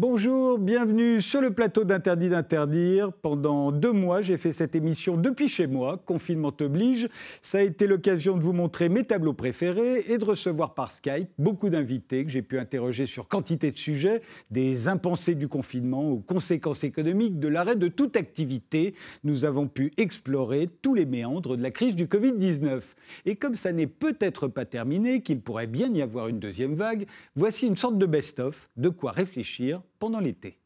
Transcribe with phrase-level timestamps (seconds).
[0.00, 3.12] Bonjour, bienvenue sur le plateau d'Interdit d'interdire.
[3.12, 7.06] Pendant deux mois, j'ai fait cette émission depuis chez moi, confinement oblige.
[7.42, 11.28] Ça a été l'occasion de vous montrer mes tableaux préférés et de recevoir par Skype
[11.36, 16.20] beaucoup d'invités que j'ai pu interroger sur quantité de sujets, des impensés du confinement aux
[16.20, 18.94] conséquences économiques de l'arrêt de toute activité.
[19.22, 22.80] Nous avons pu explorer tous les méandres de la crise du Covid-19.
[23.26, 27.04] Et comme ça n'est peut-être pas terminé, qu'il pourrait bien y avoir une deuxième vague,
[27.34, 30.59] voici une sorte de best-of, de quoi réfléchir pendant l'été.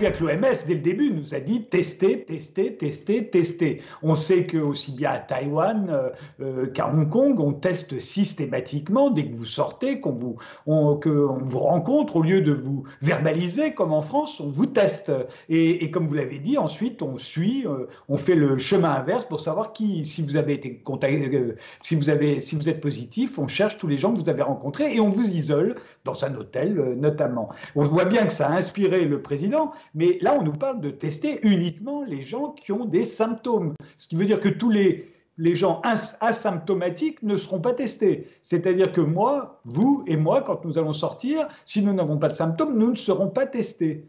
[0.00, 3.82] Souvient que l'OMS, dès le début, nous a dit tester, tester, tester, tester.
[4.02, 6.08] On sait que aussi bien à Taïwan euh,
[6.40, 10.36] euh, qu'à Hong Kong, on teste systématiquement dès que vous sortez, qu'on vous,
[10.66, 15.12] on, vous rencontre, au lieu de vous verbaliser comme en France, on vous teste.
[15.50, 19.40] Et, comme vous l'avez dit, ensuite on suit, euh, on fait le chemin inverse pour
[19.40, 23.48] savoir qui, si vous avez été contacté, si vous avez, si vous êtes positif, on
[23.48, 26.94] cherche tous les gens que vous avez rencontrés et on vous isole dans un hôtel
[26.96, 27.48] notamment.
[27.74, 30.90] On voit bien que ça a inspiré le président mais là, on nous parle de
[30.90, 33.74] tester uniquement les gens qui ont des symptômes.
[33.98, 35.06] Ce qui veut dire que tous les,
[35.38, 35.80] les gens
[36.20, 38.28] asymptomatiques ne seront pas testés.
[38.42, 42.34] C'est-à-dire que moi, vous et moi, quand nous allons sortir, si nous n'avons pas de
[42.34, 44.06] symptômes, nous ne serons pas testés.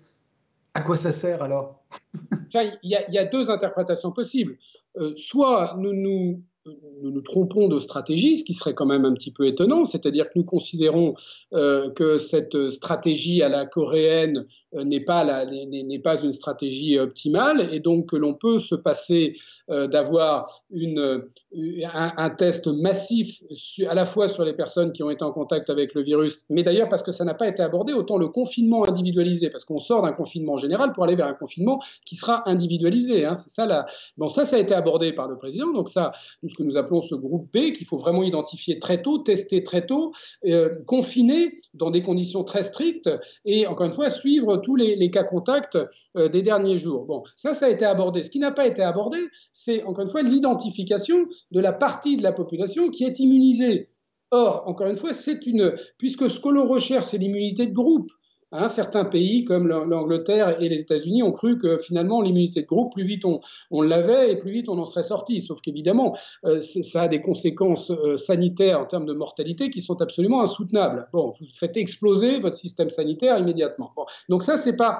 [0.73, 1.83] À quoi ça sert alors?
[2.53, 4.57] Il y, a deux interprétations possibles.
[4.97, 6.41] Euh, soit nous nous
[7.01, 10.33] nous trompons de stratégie, ce qui serait quand même un petit peu étonnant, c'est-à-dire que
[10.35, 11.15] nous considérons
[11.53, 15.45] euh, que cette stratégie à la coréenne n'est pas,
[16.03, 19.35] pas une stratégie optimale et donc que l'on peut se passer
[19.69, 21.23] euh, d'avoir une,
[21.93, 23.41] un, un, test massif
[23.87, 26.63] à la fois sur les personnes qui ont été en contact avec le virus, mais
[26.63, 30.01] d'ailleurs parce que ça n'a pas été abordé, autant le confinement individualisé, parce qu'on sort
[30.03, 33.25] d'un confinement général pour aller vers un confinement qui sera individualisé.
[33.25, 33.85] Hein, c'est ça, la...
[34.17, 36.11] bon, ça, ça a été abordé par le président, donc ça,
[36.45, 39.85] ce que nous appelons ce groupe B, qu'il faut vraiment identifier très tôt, tester très
[39.85, 40.13] tôt,
[40.45, 43.09] euh, confiner dans des conditions très strictes
[43.45, 45.77] et encore une fois suivre tous les, cas contacts
[46.15, 47.05] euh, des derniers jours.
[47.05, 48.23] Bon, ça, ça a été abordé.
[48.23, 49.17] Ce qui n'a pas été abordé,
[49.51, 53.89] c'est encore une fois l'identification de la partie de la population qui est immunisée.
[54.31, 58.09] Or, encore une fois, c'est une, puisque ce que l'on recherche, c'est l'immunité de groupe.
[58.53, 62.91] Hein, certains pays comme l'Angleterre et les États-Unis ont cru que finalement l'immunité de groupe,
[62.93, 65.39] plus vite on, l'avait et plus vite on en serait sorti.
[65.39, 70.01] Sauf qu'évidemment, euh, ça a des conséquences euh, sanitaires en termes de mortalité qui sont
[70.01, 71.07] absolument insoutenables.
[71.13, 73.93] Bon, vous faites exploser votre système sanitaire immédiatement.
[74.29, 74.99] Donc ça, c'est pas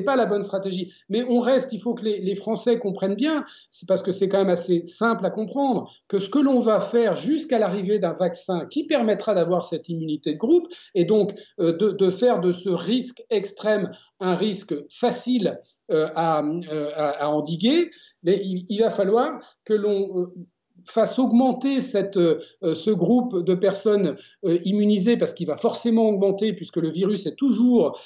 [0.00, 0.92] pas la bonne stratégie.
[1.10, 4.28] Mais on reste, il faut que les, les Français comprennent bien, c'est parce que c'est
[4.28, 8.14] quand même assez simple à comprendre, que ce que l'on va faire jusqu'à l'arrivée d'un
[8.14, 12.52] vaccin qui permettra d'avoir cette immunité de groupe et donc euh, de, de faire de
[12.52, 15.58] ce risque extrême, un risque facile
[15.90, 17.90] euh, euh, à, endiguer,
[18.22, 20.34] mais il, va falloir que l'on euh,
[20.84, 26.90] fasse augmenter cette, ce groupe de personnes immunisées, parce qu'il va forcément augmenter puisque le
[26.90, 27.98] virus est toujours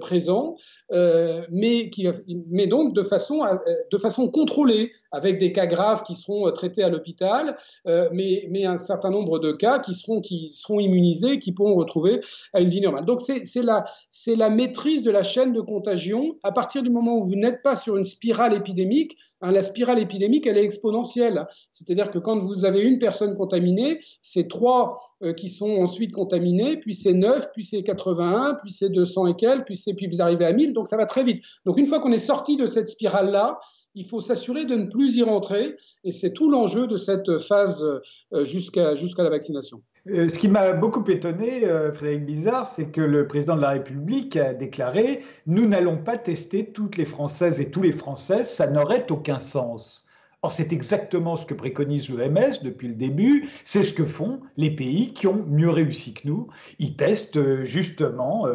[0.00, 0.56] présent,
[0.90, 2.06] mais, qui,
[2.50, 3.42] mais donc de façon,
[3.90, 7.56] de façon contrôlée, avec des cas graves qui seront euh, traités à l'hôpital,
[7.86, 11.74] euh, mais, mais, un certain nombre de cas qui seront, qui seront immunisés, qui pourront
[11.74, 12.20] retrouver
[12.52, 13.04] à une vie normale.
[13.04, 13.84] Donc c'est la,
[14.26, 16.36] la maîtrise de la chaîne de contagion.
[16.42, 19.98] À partir du moment où vous n'êtes pas sur une spirale épidémique, hein, la spirale
[19.98, 21.46] épidémique, elle est exponentielle.
[21.70, 26.76] C'est-à-dire que quand vous avez une personne contaminée, c'est trois euh, qui sont ensuite contaminés,
[26.78, 30.44] puis c'est 9, puis c'est 81, puis c'est 200 et quelques, puis, puis vous arrivez
[30.44, 31.42] à 1000, donc ça va très vite.
[31.66, 33.58] Donc une fois qu'on est sorti de cette spirale-là,
[33.94, 35.76] il faut s'assurer de ne plus y rentrer.
[36.04, 39.82] Et c'est tout l'enjeu de cette phase euh, jusqu'à jusqu'à la vaccination.
[40.08, 41.62] Euh, ce qui m'a beaucoup étonné,
[41.94, 46.66] Frédéric Bizarre, c'est que le président de la République a déclaré Nous n'allons pas tester
[46.66, 50.06] toutes les Françaises et tous les Français, ça n'aurait aucun sens.
[50.42, 54.70] Or, c'est exactement ce que préconise l'OMS depuis le début, c'est ce que font les
[54.70, 56.48] pays qui ont mieux réussi que nous.
[56.78, 58.46] Ils testent justement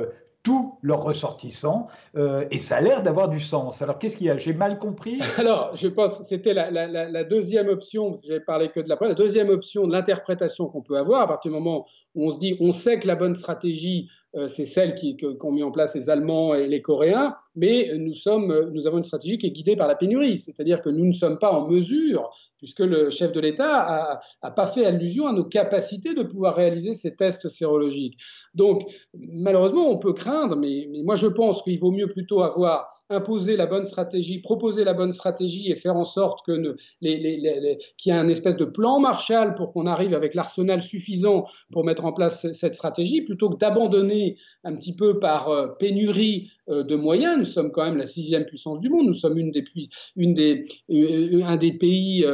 [0.43, 1.87] tous leurs ressortissants,
[2.17, 3.81] euh, et ça a l'air d'avoir du sens.
[3.81, 4.37] Alors qu'est-ce qu'il y a?
[4.37, 5.19] J'ai mal compris?
[5.37, 9.23] Alors, je pense que c'était la, deuxième option, j'ai parlé que de la première, la
[9.23, 12.57] deuxième option de l'interprétation qu'on peut avoir à partir du moment où on se dit,
[12.59, 14.95] on sait que la bonne stratégie, euh, c'est celle
[15.39, 19.03] qu'ont mis en place les Allemands et les Coréens, mais nous, sommes, nous avons une
[19.03, 22.31] stratégie qui est guidée par la pénurie, c'est-à-dire que nous ne sommes pas en mesure,
[22.57, 26.93] puisque le chef de l'État n'a pas fait allusion à nos capacités de pouvoir réaliser
[26.95, 28.17] ces tests sérologiques.
[28.55, 28.81] Donc,
[29.13, 33.55] malheureusement, on peut craindre, mais, mais moi je pense qu'il vaut mieux plutôt avoir imposer
[33.55, 38.11] la bonne stratégie, proposer la bonne stratégie et faire en sorte que qu'il y ait
[38.11, 42.51] un espèce de plan Marshall pour qu'on arrive avec l'arsenal suffisant pour mettre en place
[42.51, 47.37] cette stratégie, plutôt que d'abandonner un petit peu par euh, pénurie euh, de moyens.
[47.37, 49.07] Nous sommes quand même la sixième puissance du monde.
[49.07, 52.25] Nous sommes une des, euh, un des pays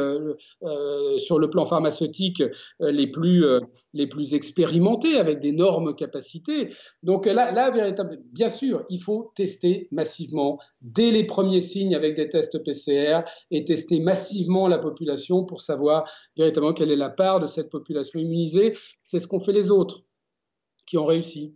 [1.18, 2.42] sur le plan pharmaceutique
[2.80, 3.44] les plus,
[3.92, 6.68] les plus expérimentés avec d'énormes capacités.
[7.02, 12.16] Donc là, là véritablement, bien sûr, il faut tester massivement dès les premiers signes avec
[12.16, 13.20] des tests PCR
[13.50, 18.18] et tester massivement la population pour savoir véritablement quelle est la part de cette population
[18.18, 18.76] immunisée.
[19.02, 20.02] C'est ce qu'ont fait les autres
[20.86, 21.54] qui ont réussi.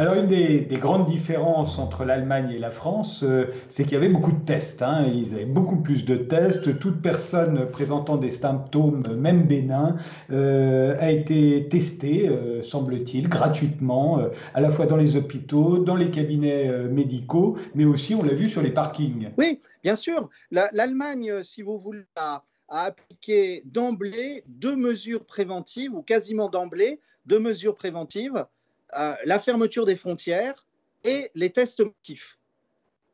[0.00, 4.08] Alors une des, grandes différences entre l'Allemagne et la France, euh, c'est qu'il y avait
[4.08, 4.80] beaucoup de tests.
[4.80, 5.06] Hein.
[5.06, 6.78] Ils avaient beaucoup plus de tests.
[6.78, 9.98] Toute personne présentant des symptômes, même bénins,
[10.30, 14.22] euh, a été testée, euh, semble-t-il, gratuitement,
[14.54, 18.48] à la fois dans les hôpitaux, dans les cabinets médicaux, mais aussi, on l'a vu,
[18.48, 19.28] sur les parkings.
[19.36, 20.30] Oui, bien sûr.
[20.50, 27.74] L'Allemagne, si vous voulez, a appliqué d'emblée deux mesures préventives, ou quasiment d'emblée, deux mesures
[27.74, 28.46] préventives
[28.96, 30.66] euh, la fermeture des frontières
[31.04, 32.38] et les tests massifs.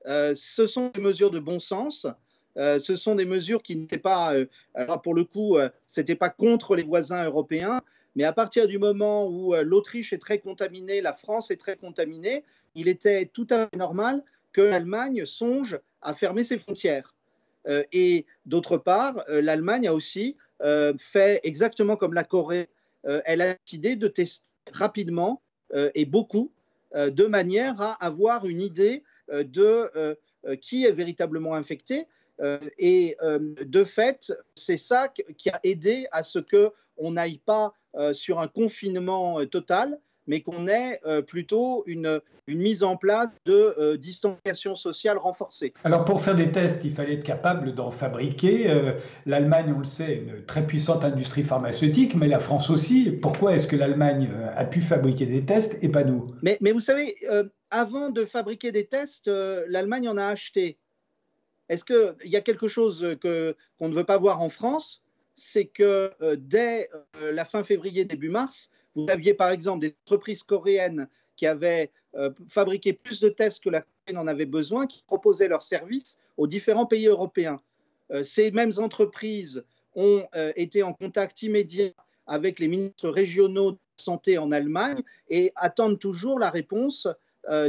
[0.07, 2.07] Euh, ce sont des mesures de bon sens.
[2.57, 4.33] Euh, ce sont des mesures qui n'étaient pas,
[5.03, 7.83] pour le coup, ce n'était pas contre les voisins européens,
[8.15, 12.45] mais à partir du moment où l'Autriche est très contaminée, la France est très contaminée,
[12.75, 17.15] il était tout à fait normal que l'Allemagne songe à fermer ses frontières.
[17.69, 20.37] et d'autre part, l'Allemagne a aussi
[20.97, 22.71] fait exactement comme la Corée.
[23.03, 25.43] elle a décidé de tester rapidement
[25.95, 26.53] et beaucoup,
[26.95, 30.17] euh, de manière à avoir une idée euh, de
[30.61, 32.07] qui est véritablement infecté.
[32.79, 37.73] et de fait, c'est ça qui a aidé à ce qu'on n'aille pas
[38.13, 43.75] sur un confinement total, mais qu'on ait euh, plutôt une, une, mise en place de
[43.79, 45.73] euh, distanciation sociale renforcée.
[45.85, 48.71] Alors pour faire des tests, il fallait être capable d'en fabriquer.
[48.71, 48.93] Euh,
[49.25, 53.11] L'Allemagne, on le sait, une très puissante industrie pharmaceutique, mais la France aussi.
[53.11, 56.35] Pourquoi est-ce que l'Allemagne a pu fabriquer des tests et pas nous?
[56.43, 57.17] Mais, mais, vous savez,
[57.71, 59.29] avant de fabriquer des tests,
[59.69, 60.79] l'Allemagne en a acheté.
[61.69, 65.03] Est-ce qu'il y a quelque chose qu'on ne veut pas voir en France?
[65.35, 66.89] C'est que dès
[67.21, 72.31] la fin février, début mars, vous aviez par exemple des entreprises coréennes qui avaient euh,
[72.49, 76.47] fabriqué plus de tests que la Corée n'en avait besoin, qui proposaient leurs services aux
[76.47, 77.61] différents pays européens.
[78.11, 79.63] Euh, ces mêmes entreprises
[79.95, 81.91] ont euh, été en contact immédiat
[82.27, 87.07] avec les ministres régionaux de santé en Allemagne et attendent toujours la réponse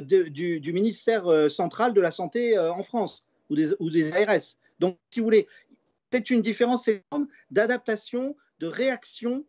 [0.01, 4.55] du, ministère central de la santé en France ou des, ou des ARS.
[4.79, 5.47] Donc, si vous voulez,
[6.11, 9.45] c'est une différence énorme d'adaptation, de réaction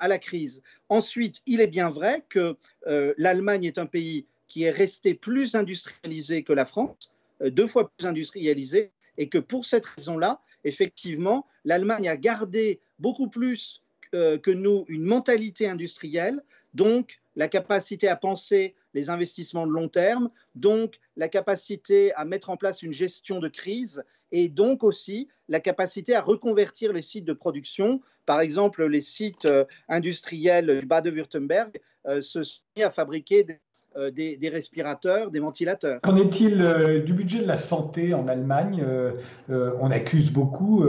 [0.00, 0.62] à la crise.
[0.88, 5.54] Ensuite, il est bien vrai que euh, l'Allemagne est un pays qui est resté plus
[5.54, 11.46] industrialisé que la France, euh, deux fois plus industrialisé, et que pour cette raison-là, effectivement,
[11.64, 16.42] l'Allemagne a gardé beaucoup plus que nous une mentalité industrielle,
[16.72, 22.48] donc la capacité à penser les investissements de long terme, donc la capacité à mettre
[22.48, 24.02] en place une gestion de crise
[24.32, 28.00] et donc aussi la capacité à reconvertir les sites de production.
[28.26, 33.60] Par exemple, les sites euh, industriels du Bade-Württemberg euh, se sont mis à fabriquer des
[33.96, 36.00] euh, des, respirateurs, des ventilateurs.
[36.02, 40.84] Qu'en est-il euh, du budget de la santé en Allemagne euh, On accuse beaucoup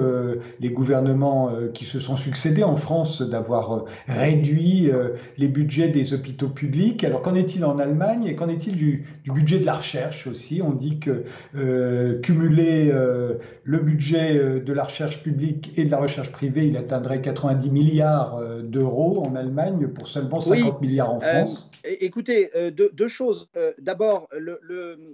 [0.59, 4.91] les gouvernements qui se sont succédés en France d'avoir réduit
[5.37, 7.03] les budgets des hôpitaux publics.
[7.03, 10.61] Alors qu'en est-il en Allemagne et qu'en est-il du, budget de la recherche aussi?
[10.61, 11.23] On dit que
[12.21, 12.91] cumuler
[13.63, 18.41] le budget de la recherche publique et de la recherche privée, il atteindrait 90 milliards
[18.63, 21.69] d'euros en Allemagne pour seulement 50 milliards en France.
[21.83, 23.49] écoutez, de, deux choses.
[23.55, 25.11] Euh, d'abord, le,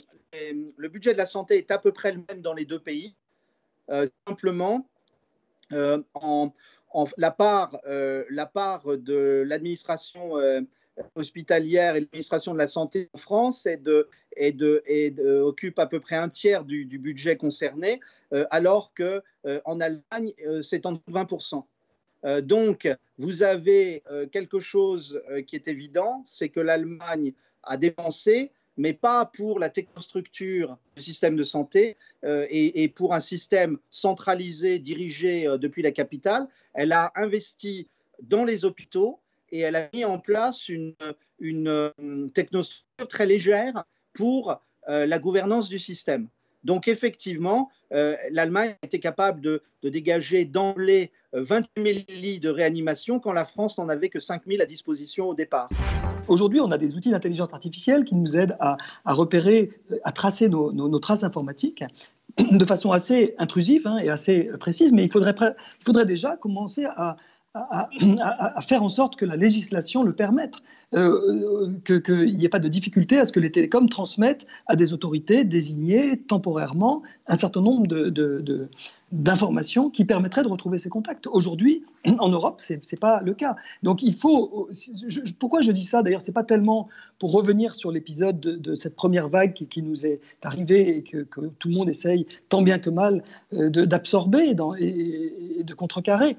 [0.90, 3.16] budget de la santé est à peu près le même dans les deux pays.
[3.90, 4.88] Euh, simplement,
[5.74, 6.02] euh,
[7.18, 10.34] la, part, de l'administration
[11.16, 13.68] hospitalière et l'administration de la santé en France
[14.38, 18.00] occupe à peu près un tiers du, budget concerné,
[18.50, 19.20] alors qu'en
[19.66, 21.64] en Allemagne, c'est en 20%
[22.42, 24.02] donc, vous avez
[24.32, 27.34] quelque chose qui est évident, c'est que l'Allemagne
[27.66, 33.20] à dépenser, mais pas pour la technostructure du système de santé euh, et, pour un
[33.20, 36.48] système centralisé, dirigé euh, depuis la capitale.
[36.74, 37.88] Elle a investi
[38.22, 39.20] dans les hôpitaux
[39.52, 40.96] et elle a mis en place une,
[41.40, 46.28] une, technostructure très légère pour euh, la gouvernance du système.
[46.66, 53.20] Donc effectivement, euh, l'Allemagne était capable de, dégager d'emblée 28 euh, 000 lits de réanimation
[53.20, 55.70] quand la France n'en avait que 5 000 à disposition au départ.
[56.28, 59.72] Aujourd'hui, on a des outils d'intelligence artificielle qui nous aident à, repérer,
[60.04, 61.84] à tracer nos, traces informatiques
[62.38, 66.86] de façon assez intrusive hein, et assez précise, mais il faudrait, il faudrait déjà commencer
[66.86, 67.16] à,
[67.56, 70.56] à, faire en sorte que la législation le permette,
[70.94, 74.76] euh, euh, qu'il n'y ait pas de difficulté à ce que les télécoms transmettent à
[74.76, 77.88] des autorités désignées temporairement un certain nombre
[79.12, 81.28] d'informations qui permettraient de retrouver ces contacts.
[81.28, 81.84] Aujourd'hui,
[82.20, 83.56] en Europe, ce n'est pas le cas.
[83.84, 84.70] Donc il faut...
[85.40, 86.04] pourquoi je dis ça?
[86.04, 90.06] D'ailleurs, ce n'est pas tellement pour revenir sur l'épisode de, cette première vague qui, nous
[90.06, 91.26] est arrivée et que,
[91.60, 96.36] tout le monde essaye tant bien que mal euh, d'absorber et, et de contrecarrer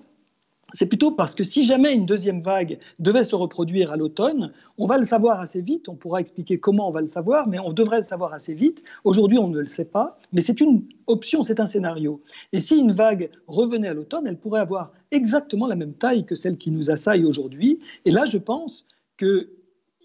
[0.73, 4.87] c'est plutôt parce que si jamais une deuxième vague devait se reproduire à l'automne, on
[4.87, 7.73] va le savoir assez vite, on pourra expliquer comment on va le savoir, mais on
[7.73, 8.83] devrait le savoir assez vite.
[9.05, 12.21] Aujourd'hui, on ne le sait pas, mais c'est une option, c'est un scénario.
[12.53, 16.35] Et si une vague revenait à l'automne, elle pourrait avoir exactement la même taille que
[16.35, 17.79] celle qui nous assaille aujourd'hui.
[18.05, 19.49] Et là, je pense que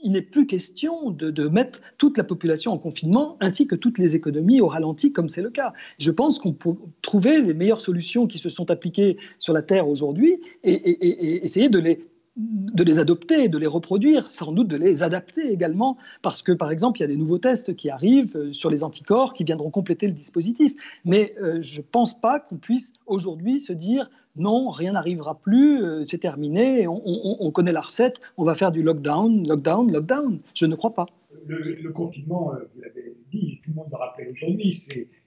[0.03, 4.15] il n'est plus question de, mettre toute la population en confinement, ainsi que toutes les
[4.15, 5.73] économies au ralenti, comme c'est le cas.
[5.99, 9.87] Je pense qu'on peut trouver les meilleures solutions qui se sont appliquées sur la Terre
[9.87, 15.97] aujourd'hui et, essayer de les adopter, de les reproduire, sans doute de les adapter également,
[16.21, 18.83] parce que par exemple, il y a des nouveaux tests qui arrivent euh, sur les
[18.83, 20.73] anticorps qui viendront compléter le dispositif.
[21.05, 25.83] Mais euh, je ne pense pas qu'on puisse aujourd'hui se dire non, rien n'arrivera plus,
[25.83, 30.39] euh, c'est terminé, on, connaît la recette, on va faire du lockdown, lockdown, lockdown.
[30.55, 31.05] Je ne crois pas.
[31.47, 34.73] Le, confinement, euh, vous l'avez dit, tout le monde le rappelle aujourd'hui,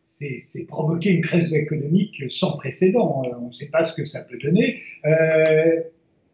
[0.02, 3.22] c'est provoquer une crise économique sans précédent.
[3.26, 4.80] Euh, on ne sait pas ce que ça peut donner.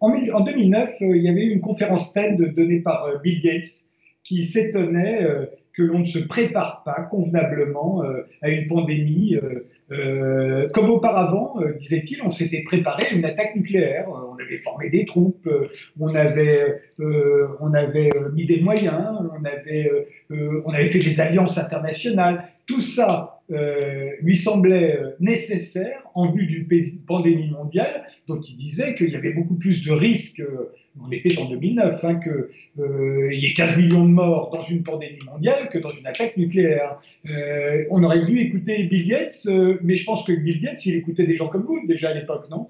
[0.01, 3.89] en, 2009, il y avait eu une conférence TED donnée par Bill Gates
[4.23, 5.27] qui s'étonnait
[5.75, 9.37] que l'on ne se prépare pas convenablement euh, à une pandémie.
[9.37, 9.61] Euh,
[9.93, 14.07] euh, comme auparavant, disait-il, on s'était préparé à une attaque nucléaire.
[14.09, 15.49] On avait formé des troupes,
[15.99, 19.91] on avait, on avait mis des moyens, on avait,
[20.31, 22.45] on avait fait des alliances internationales.
[22.67, 23.41] Tout ça
[24.23, 28.07] lui semblait nécessaire en vue d'une pandémie mondiale.
[28.31, 30.43] Donc il disait qu'il y avait beaucoup plus de risques
[31.03, 34.83] on était en 2009, hein, qu'il euh, y ait 15 millions de morts dans une
[34.83, 37.01] pandémie mondiale que dans une attaque nucléaire.
[37.31, 40.97] Euh, on aurait dû écouter Bill Gates, euh, mais je pense que Bill Gates, il
[40.97, 42.69] écoutait des gens comme vous déjà à l'époque, non?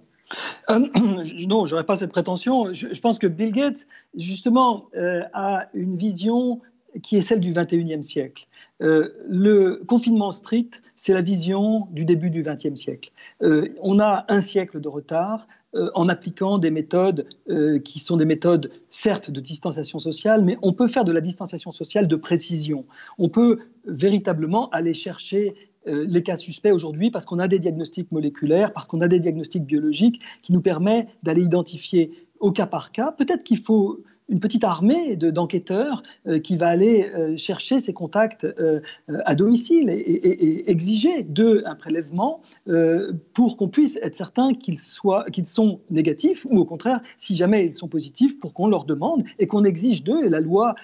[0.69, 2.73] Non, je n'aurais pas cette prétention.
[2.73, 3.87] Je, pense que Bill Gates,
[4.17, 6.61] justement, a une vision
[7.03, 8.47] qui est celle du 21e siècle.
[8.81, 13.11] le confinement strict, c'est la vision du début du 20e siècle.
[13.41, 15.47] on a un siècle de retard.
[15.77, 20.59] Euh, en appliquant des méthodes euh, qui sont des méthodes, certes, de distanciation sociale, mais
[20.63, 22.85] on peut faire de la distanciation sociale de précision.
[23.19, 25.55] On peut véritablement aller chercher
[25.87, 29.21] euh, les cas suspects aujourd'hui parce qu'on a des diagnostics moléculaires, parce qu'on a des
[29.21, 33.13] diagnostics biologiques qui nous permettent d'aller identifier au cas par cas.
[33.13, 38.45] Peut-être qu'il faut une petite armée d'enquêteurs euh, qui va aller euh, chercher ces contacts
[38.45, 38.81] euh,
[39.25, 42.43] à domicile et, exiger d'eux un prélèvement
[43.35, 44.79] pour qu'on puisse être certain qu'ils
[45.33, 49.25] qu'ils sont négatifs ou au contraire, si jamais ils sont positifs, pour qu'on leur demande
[49.39, 50.25] et qu'on exige d'eux.
[50.25, 50.75] Et la loi,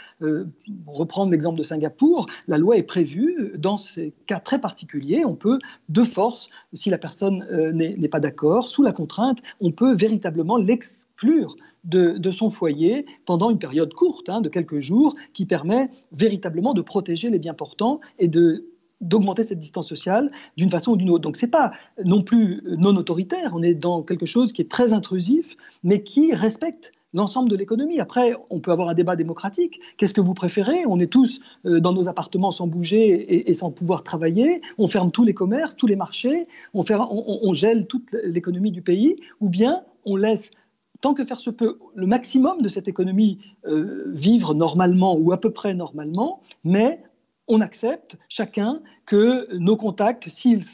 [0.86, 5.24] reprendre l'exemple de Singapour, la loi est prévue dans ces cas très particuliers.
[5.24, 9.94] On peut, de force, si la personne n'est pas d'accord, sous la contrainte, on peut
[9.94, 15.88] véritablement l'exclure de, son foyer pendant une période courte, hein, de quelques jours, qui permet
[16.12, 18.66] véritablement de protéger les biens portants et de
[19.02, 21.20] d'augmenter cette distance sociale d'une façon ou d'une autre.
[21.20, 24.70] Donc ce n'est pas non plus non autoritaire, on est dans quelque chose qui est
[24.70, 28.00] très intrusif, mais qui respecte l'ensemble de l'économie.
[28.00, 29.80] Après, on peut avoir un débat démocratique.
[29.96, 30.84] Qu'est-ce que vous préférez?
[30.86, 34.60] On est tous euh, dans nos appartements sans bouger et, sans pouvoir travailler.
[34.78, 36.46] On ferme tous les commerces, tous les marchés.
[36.74, 39.16] On, on gèle toute l'économie du pays.
[39.40, 40.52] Ou bien on laisse
[41.00, 45.40] tant que faire se peut, le maximum de cette économie euh, vivre normalement ou à
[45.40, 47.02] peu près normalement, mais
[47.48, 50.64] on accepte chacun que nos contacts, s'ils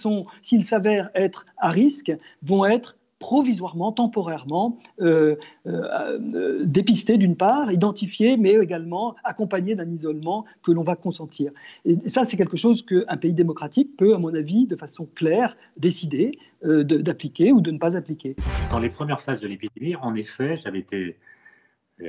[0.65, 2.13] s'avèrent être à risque,
[2.43, 5.37] vont être provisoirement, temporairement euh,
[5.69, 11.53] euh, dépistés d'une part, identifiés, mais également accompagnés d'un isolement que l'on va consentir.
[11.85, 15.57] Et ça, c'est quelque chose qu'un pays démocratique peut, à mon avis, de façon claire,
[15.77, 16.33] décider
[16.65, 18.35] euh, d'appliquer ou de ne pas appliquer.
[18.73, 21.17] Dans les premières phases de l'épidémie, en effet, j'avais été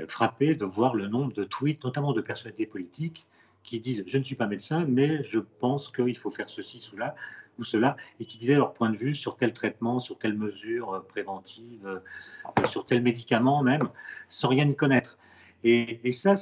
[0.08, 3.28] frappé de voir le nombre de tweets, notamment de personnalités politiques,
[3.62, 7.14] qui disent je ne suis pas médecin, mais je pense qu'il faut faire ceci, cela
[7.60, 10.94] ou cela, et qui disaient leur point de vue sur tel traitement, sur telle mesure
[10.94, 13.90] euh, préventive, euh, sur tel médicament même,
[14.30, 15.18] sans rien y connaître.
[15.64, 16.36] Et, ça,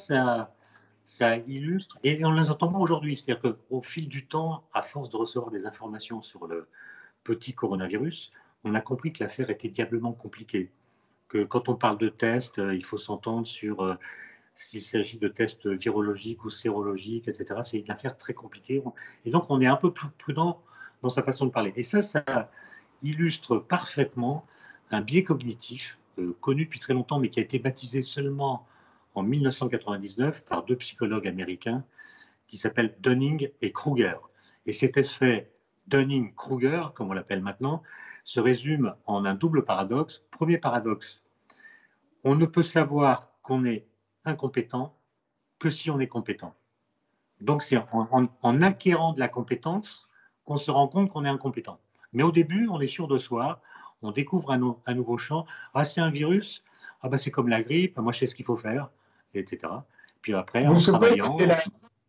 [1.05, 5.17] ça, illustre, et on les entend aujourd'hui, c'est-à-dire qu'au fil du temps, à force de
[5.17, 6.67] recevoir des informations sur le
[7.23, 8.31] petit coronavirus,
[8.63, 10.71] on a compris que l'affaire était diablement compliquée.
[11.27, 13.97] Que quand on parle de tests, euh, il faut s'entendre sur
[14.55, 17.61] s'il s'agit de tests virologiques ou sérologiques, etc.
[17.63, 18.83] C'est une affaire très compliquée.
[19.25, 20.61] Et donc, on est un peu plus prudent
[21.01, 21.73] dans sa façon de parler.
[21.75, 22.51] Et ça, ça
[23.01, 24.45] illustre parfaitement
[24.91, 28.65] un biais cognitif euh, connu depuis très longtemps, mais qui a été baptisé seulement
[29.15, 31.83] en 1999 par deux psychologues américains
[32.47, 34.17] qui s'appellent Dunning et Kruger.
[34.65, 35.51] Et cet effet
[35.87, 37.81] Dunning-Kruger, comme on l'appelle maintenant,
[38.23, 40.23] se résume en un double paradoxe.
[40.31, 41.23] Premier paradoxe,
[42.23, 43.87] on ne peut savoir qu'on est
[44.25, 44.95] incompétent
[45.59, 46.55] que si on est compétent.
[47.39, 50.07] Donc c'est en, acquérant de la compétence
[50.45, 51.79] qu'on se rend compte qu'on est incompétent.
[52.13, 53.61] Mais au début, on est sûr de soi,
[54.01, 55.45] on découvre un, nouveau champ.
[55.73, 56.63] Ah, c'est un virus,
[57.01, 58.89] ah bah c'est comme la grippe, moi je sais ce qu'il faut faire,
[59.33, 59.73] etc.
[60.21, 61.37] Puis après, en travaillant...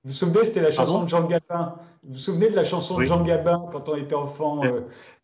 [0.04, 1.76] Vous vous souvenez, c'était la chanson de Jean Gabin.
[2.02, 4.80] Vous vous souvenez de la chanson de Jean Gabin quand on était enfant euh,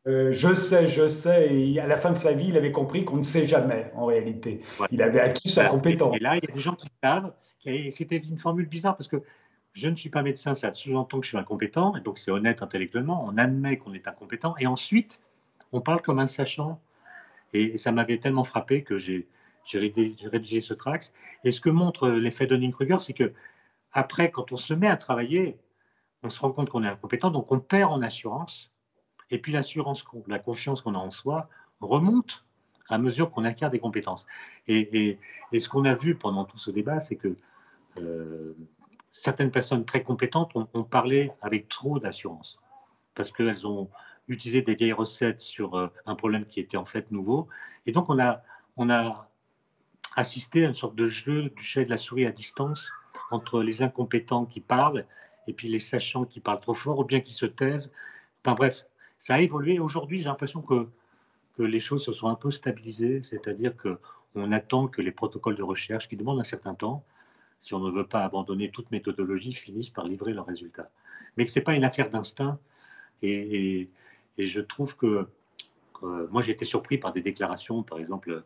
[0.06, 1.52] euh, Je sais, je sais.
[1.52, 4.06] Et à la fin de sa vie, il avait compris qu'on ne sait jamais, en
[4.06, 4.60] réalité.
[4.92, 6.14] Il avait acquis sa compétence.
[6.14, 7.32] Et là, il y a des gens qui savent.
[7.90, 9.16] C'était une formule bizarre parce que
[9.78, 11.94] je ne suis pas médecin, ça sous-entend que je suis incompétent.
[11.94, 13.24] Et donc, c'est honnête intellectuellement.
[13.24, 14.56] On admet qu'on est incompétent.
[14.58, 15.20] Et ensuite,
[15.70, 16.80] on parle comme un sachant.
[17.52, 19.28] Et, ça m'avait tellement frappé que j'ai
[19.72, 21.12] rédigé, ce trax.
[21.44, 23.32] Et ce que montre l'effet Dunning-Kruger, c'est que
[23.92, 25.56] après, quand on se met à travailler,
[26.24, 28.72] on se rend compte qu'on est incompétent, donc on perd en assurance.
[29.30, 31.48] Et puis l'assurance, la confiance qu'on a en soi
[31.80, 32.44] remonte
[32.88, 34.26] à mesure qu'on acquiert des compétences.
[34.66, 35.18] Et,
[35.52, 37.36] ce qu'on a vu pendant tout ce débat, c'est que
[37.98, 38.56] euh,
[39.10, 42.60] certaines personnes très compétentes ont, parlé avec trop d'assurance,
[43.14, 43.88] parce qu'elles ont
[44.28, 47.48] utilisé des vieilles recettes sur euh, un problème qui était en fait nouveau.
[47.86, 48.42] Et donc on a,
[48.76, 49.30] on a
[50.16, 52.90] assisté à une sorte de jeu du chat et de la souris à distance
[53.30, 55.06] entre les incompétents qui parlent
[55.46, 57.90] et puis les sachants qui parlent trop fort ou bien qui se taisent.
[58.44, 58.86] Enfin bref,
[59.18, 59.78] ça a évolué.
[59.78, 60.88] Aujourd'hui, j'ai l'impression que,
[61.56, 65.62] que les choses se sont un peu stabilisées, c'est-à-dire qu'on attend que les protocoles de
[65.62, 67.02] recherche, qui demandent un certain temps,
[67.60, 70.90] si on ne veut pas abandonner toute méthodologie, finissent par livrer leurs résultats.
[71.36, 72.58] Mais que ce n'est pas une affaire d'instinct.
[73.22, 73.90] Et,
[74.38, 75.28] et, je trouve que,
[76.02, 78.44] moi, j'ai été surpris par des déclarations, par exemple,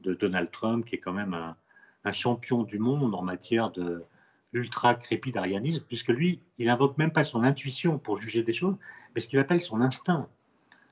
[0.00, 1.56] de Donald Trump, qui est quand même un,
[2.04, 4.04] un champion du monde en matière de,
[4.52, 8.76] ultra crépidarianisme, puisque lui, il invoque même pas son intuition pour juger des choses,
[9.14, 10.28] mais ce qu'il appelle son instinct.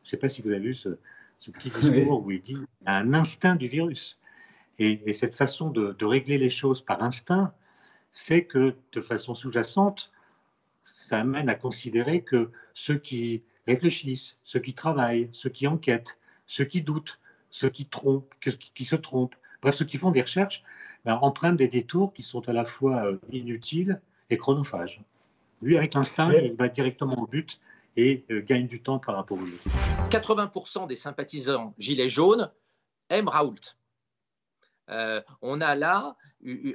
[0.03, 0.91] Je ne sais pas si vous avez vu ce,
[1.53, 4.19] petit discours où il dit un instinct du virus.
[4.79, 7.53] Et, cette façon de, régler les choses par instinct
[8.17, 10.11] fait que, de façon sous-jacente,
[10.83, 16.65] ça amène à considérer que ceux qui réfléchissent, ceux qui travaillent, ceux qui enquêtent, ceux
[16.65, 18.35] qui doutent, ceux qui trompent,
[18.75, 20.65] qui se trompent, bref, ceux qui font des recherches,
[21.05, 24.01] ben, empruntent des détours qui sont à la fois euh, inutiles
[24.31, 25.03] et chronophages.
[25.61, 27.61] Lui, avec l'instinct, il va directement au but
[27.97, 30.09] et euh, gagne du temps par rapport aux autres.
[30.11, 32.51] 80% des sympathisants Gilets jaunes
[33.11, 33.77] aiment Raoult.
[34.91, 36.17] Euh, on a là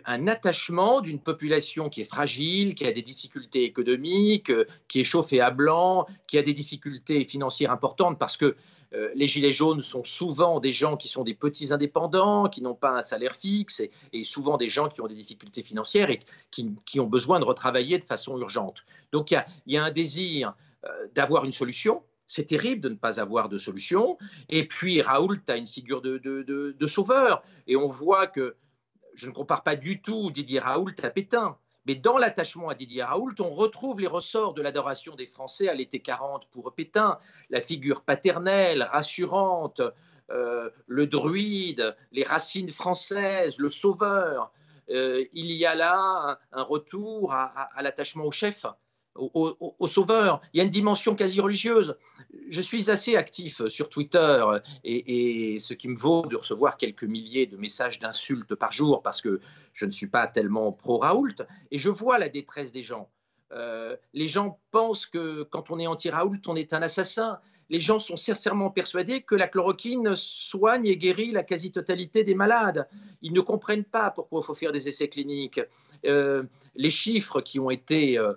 [0.06, 4.52] un attachement d'une population qui est fragile, qui a des difficultés économiques,
[4.88, 8.56] qui est chauffée à blanc, qui a des difficultés financières importantes parce que
[8.94, 12.76] euh, les Gilets jaunes sont souvent des gens qui sont des petits indépendants, qui n'ont
[12.76, 16.20] pas un salaire fixe, et, souvent des gens qui ont des difficultés financières et
[16.52, 18.84] qui, ont besoin de retravailler de façon urgente.
[19.12, 20.54] Donc il y, a, un désir
[20.86, 22.04] euh, d'avoir une solution.
[22.32, 24.18] C'est terrible de ne pas avoir de solution.
[24.48, 27.44] Et puis Raoult a une figure de, sauveur.
[27.68, 28.56] Et on voit que
[29.16, 31.58] je ne compare pas du tout Didier Raoult à Pétain.
[31.86, 35.74] Mais dans l'attachement à Didier Raoult, on retrouve les ressorts de l'adoration des Français à
[35.74, 39.82] l'été 40 pour Pétain, la figure paternelle, rassurante,
[40.30, 44.54] euh, le druide, les racines françaises, le sauveur.
[44.90, 48.66] Euh, il y a là un, retour à l'attachement au chef
[49.16, 50.42] au, sauveur.
[50.54, 51.98] Il y a une dimension quasi religieuse.
[52.50, 54.46] Je suis assez actif sur Twitter
[54.84, 59.22] et, ce qui me vaut de recevoir quelques milliers de messages d'insultes par jour parce
[59.22, 59.42] que
[59.74, 61.36] je ne suis pas tellement pro-Raoult
[61.72, 63.10] et je vois la détresse des gens.
[63.54, 67.40] Euh, les gens pensent que quand on est anti-Raoult, on est un assassin.
[67.70, 72.88] Les gens sont sincèrement persuadés que la chloroquine soigne et guérit la quasi-totalité des malades.
[73.22, 75.60] Ils ne comprennent pas pourquoi il faut faire des essais cliniques.
[76.06, 76.44] Euh,
[76.76, 78.34] les chiffres qui ont été euh,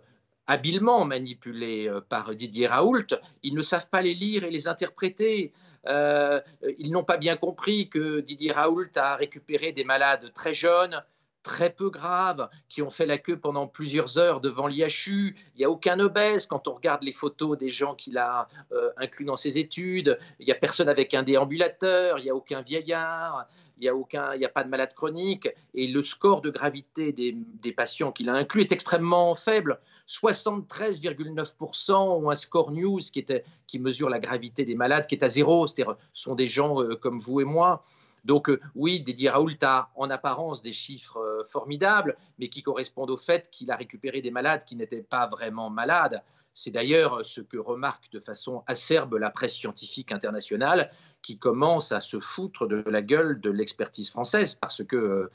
[0.47, 3.07] habilement manipulés euh, par Didier Raoult,
[3.43, 5.53] ils ne savent pas les lire et les interpréter.
[5.87, 6.41] Euh,
[6.79, 11.03] ils n'ont pas bien compris que Didier Raoult a récupéré des malades très jeunes,
[11.43, 15.37] très peu graves, qui ont fait la queue pendant plusieurs heures devant l'IHU.
[15.55, 18.91] Il n'y a aucun obèse quand on regarde les photos des gens qu'il a euh,
[18.97, 20.19] inclus dans ses études.
[20.41, 23.47] Il n'y a personne avec un déambulateur, il n'y a aucun vieillard,
[23.79, 25.51] il n'y a, a pas de malade chronique.
[25.75, 29.79] Et le score de gravité des patients qu'il a inclus est extrêmement faible.
[30.09, 33.25] 73,9% ont un score news qui,
[33.67, 35.67] qui mesure la gravité des malades qui est à zéro.
[35.67, 37.85] C'est-à-dire, ce sont des gens euh, comme vous et moi.
[38.25, 43.11] Donc euh, oui, Didier Raoult a en apparence des chiffres euh, formidables, mais qui correspondent
[43.11, 46.23] au fait qu'il a récupéré des malades qui n'étaient pas vraiment malades.
[46.53, 50.91] C'est d'ailleurs ce que remarque de façon acerbe la presse scientifique internationale,
[51.21, 55.31] qui commence à se foutre de la gueule de l'expertise française, parce que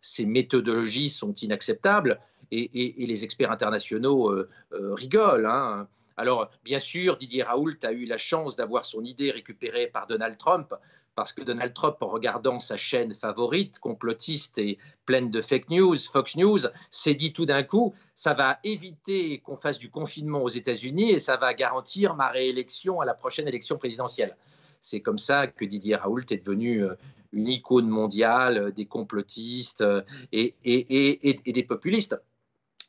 [0.00, 5.46] ces méthodologies sont inacceptables et, les experts internationaux euh, euh, rigolent.
[5.46, 5.88] Hein.
[6.16, 10.38] Alors, bien sûr, Didier Raoult a eu la chance d'avoir son idée récupérée par Donald
[10.38, 10.74] Trump,
[11.14, 15.96] parce que Donald Trump, en regardant sa chaîne favorite, complotiste et pleine de fake news,
[16.12, 20.48] Fox News, s'est dit tout d'un coup, ça va éviter qu'on fasse du confinement aux
[20.48, 24.36] États-Unis et ça va garantir ma réélection à la prochaine élection présidentielle.
[24.82, 26.94] C'est comme ça que Didier Raoult est devenu euh,
[27.32, 29.84] une icône mondiale des complotistes
[30.30, 32.16] et, et des populistes.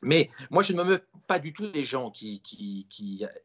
[0.02, 2.42] Mais moi, je ne me mets pas du tout des gens qui,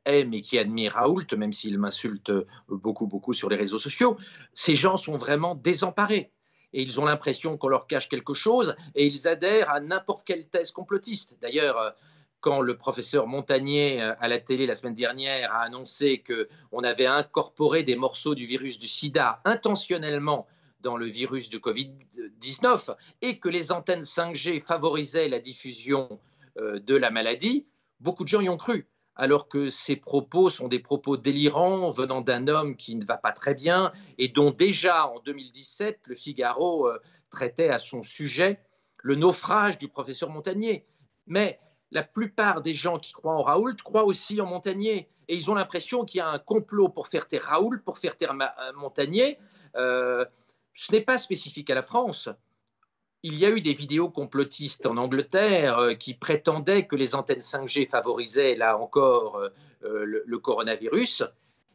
[0.05, 2.31] aiment et qui admirent Raoult, même s'il m'insulte
[2.67, 4.17] beaucoup, beaucoup sur les réseaux sociaux.
[4.53, 6.31] Ces gens sont vraiment désemparés.
[6.73, 10.47] Et ils ont l'impression qu'on leur cache quelque chose et ils adhèrent à n'importe quelle
[10.47, 11.35] thèse complotiste.
[11.41, 11.95] D'ailleurs,
[12.39, 17.83] quand le professeur Montagnier à la télé la semaine dernière a annoncé qu'on avait incorporé
[17.83, 20.47] des morceaux du virus du sida intentionnellement
[20.79, 26.15] dans le virus du Covid-19 et que les antennes 5G favorisaient la diffusion euh,
[26.57, 27.67] de la maladie,
[27.99, 32.21] beaucoup de gens y ont cru, alors que ces propos sont des propos délirants venant
[32.21, 36.87] d'un homme qui ne va pas très bien et dont déjà en 2017, le Figaro
[36.87, 38.59] euh, traitait à son sujet
[38.97, 40.85] le naufrage du professeur Montagnier.
[41.27, 41.59] Mais
[41.91, 45.09] la plupart des gens qui croient en Raoult croient aussi en Montagnier.
[45.27, 48.17] Et ils ont l'impression qu'il y a un complot pour faire taire Raoult, pour faire
[48.17, 49.37] taire euh, Montagnier.
[49.75, 52.29] ce n'est pas spécifique à la France
[53.23, 57.39] il y a eu des vidéos complotistes en Angleterre euh, qui prétendaient que les antennes
[57.39, 59.49] 5G favorisaient, là encore, euh,
[59.83, 61.23] euh, le, coronavirus.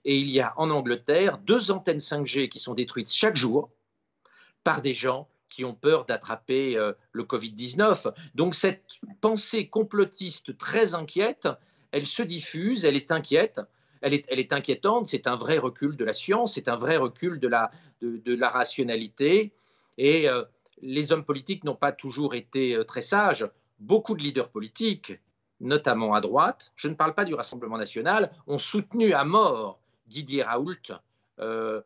[0.05, 3.71] Et il y a en Angleterre deux antennes 5G qui sont détruites chaque jour
[4.65, 6.77] par des gens qui ont peur d'attraper
[7.13, 8.13] le Covid-19.
[8.35, 8.85] Donc cette
[9.21, 11.49] pensée complotiste très inquiète,
[11.93, 13.61] elle se diffuse, elle est inquiète.
[14.03, 17.49] Elle est, inquiétante, c'est un vrai recul de la science, c'est un vrai recul de
[17.49, 17.71] la,
[18.03, 19.53] de, la rationalité.
[19.99, 20.29] Et
[20.83, 23.49] les hommes politiques n'ont pas toujours été euh, très sages.
[23.79, 25.19] Beaucoup de leaders politiques,
[25.61, 30.43] notamment à droite, je ne parle pas du Rassemblement national, ont soutenu à mort Didier
[30.43, 30.93] Raoult.
[31.41, 31.81] Euh,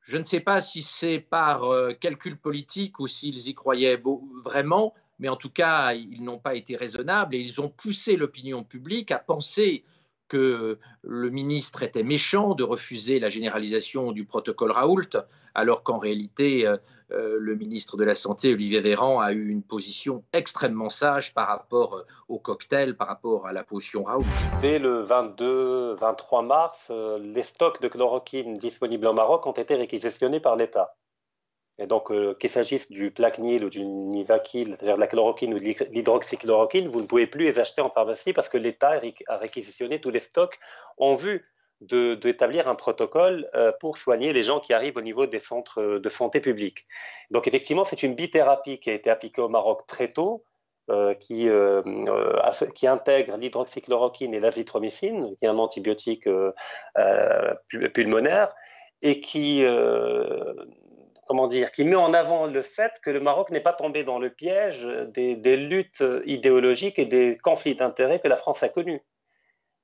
[0.00, 4.02] je ne sais pas si c'est par euh, calcul politique ou s'ils y croyaient
[4.42, 8.64] vraiment, mais en tout cas, ils n'ont pas été raisonnables et ils ont poussé l'opinion
[8.64, 9.84] publique à penser
[10.28, 15.10] que le ministre était méchant de refuser la généralisation du protocole Raoult,
[15.54, 16.66] alors qu'en réalité,
[17.14, 21.34] euh, euh, le ministre de la Santé, Olivier Véran, a eu une position extrêmement sage
[21.34, 24.24] par rapport euh, au cocktail, par rapport à la potion Raoult.
[24.60, 30.56] Dès le 22-23 mars, les stocks de chloroquine disponibles au Maroc ont été réquisitionnés par
[30.56, 30.96] l'État.
[31.78, 35.58] Et donc, euh, qu'il s'agisse du Plaquenil ou du Nivakil, c'est-à-dire de la chloroquine ou
[35.58, 38.92] de l'hydroxychloroquine, vous ne pouvez plus les acheter en pharmacie parce que l'État
[39.26, 40.58] a réquisitionné tous les stocks
[40.98, 41.44] en vue
[41.88, 46.08] d'établir un protocole euh, pour soigner les gens qui arrivent au niveau des centres de
[46.08, 46.86] santé publics.
[47.30, 50.44] Donc, effectivement, c'est une bithérapie qui a été appliquée au Maroc très tôt,
[50.90, 51.48] euh, qui,
[52.74, 56.28] qui, intègre l'hydroxychloroquine et l'azithromycine, qui est un antibiotique
[57.94, 58.54] pulmonaire,
[59.02, 59.64] et qui
[61.26, 64.18] comment dire, qui met en avant le fait que le Maroc n'est pas tombé dans
[64.18, 69.00] le piège des, luttes idéologiques et des conflits d'intérêts que la France a connus.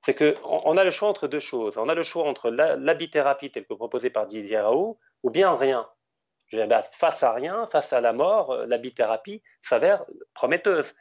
[0.01, 1.77] C'est qu'on on a le choix entre deux choses.
[1.77, 5.87] On a le choix entre l'habithérapie telle que proposée par Didier Raoult ou bien rien.
[6.53, 10.93] Ben, face à rien, face à la mort, l'habithérapie s'avère prometteuse.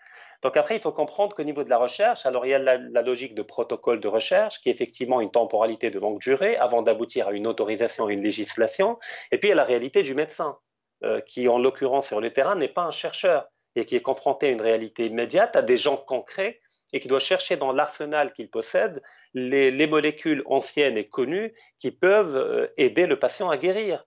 [0.42, 3.02] Donc après, il faut comprendre qu'au niveau de la recherche, alors il y a la,
[3.02, 7.28] logique de protocole de recherche, qui est effectivement une temporalité de longue durée avant d'aboutir
[7.28, 8.98] à une autorisation, à une législation.
[9.32, 10.56] Et puis il y a la réalité du médecin,
[11.04, 14.46] euh, qui en l'occurrence sur le terrain n'est pas un chercheur et qui est confronté
[14.46, 16.60] à une réalité immédiate, à des gens concrets
[16.92, 19.02] et qui doit chercher dans l'arsenal qu'il possède
[19.34, 24.04] les, les, molécules anciennes et connues qui peuvent euh, aider le patient à guérir.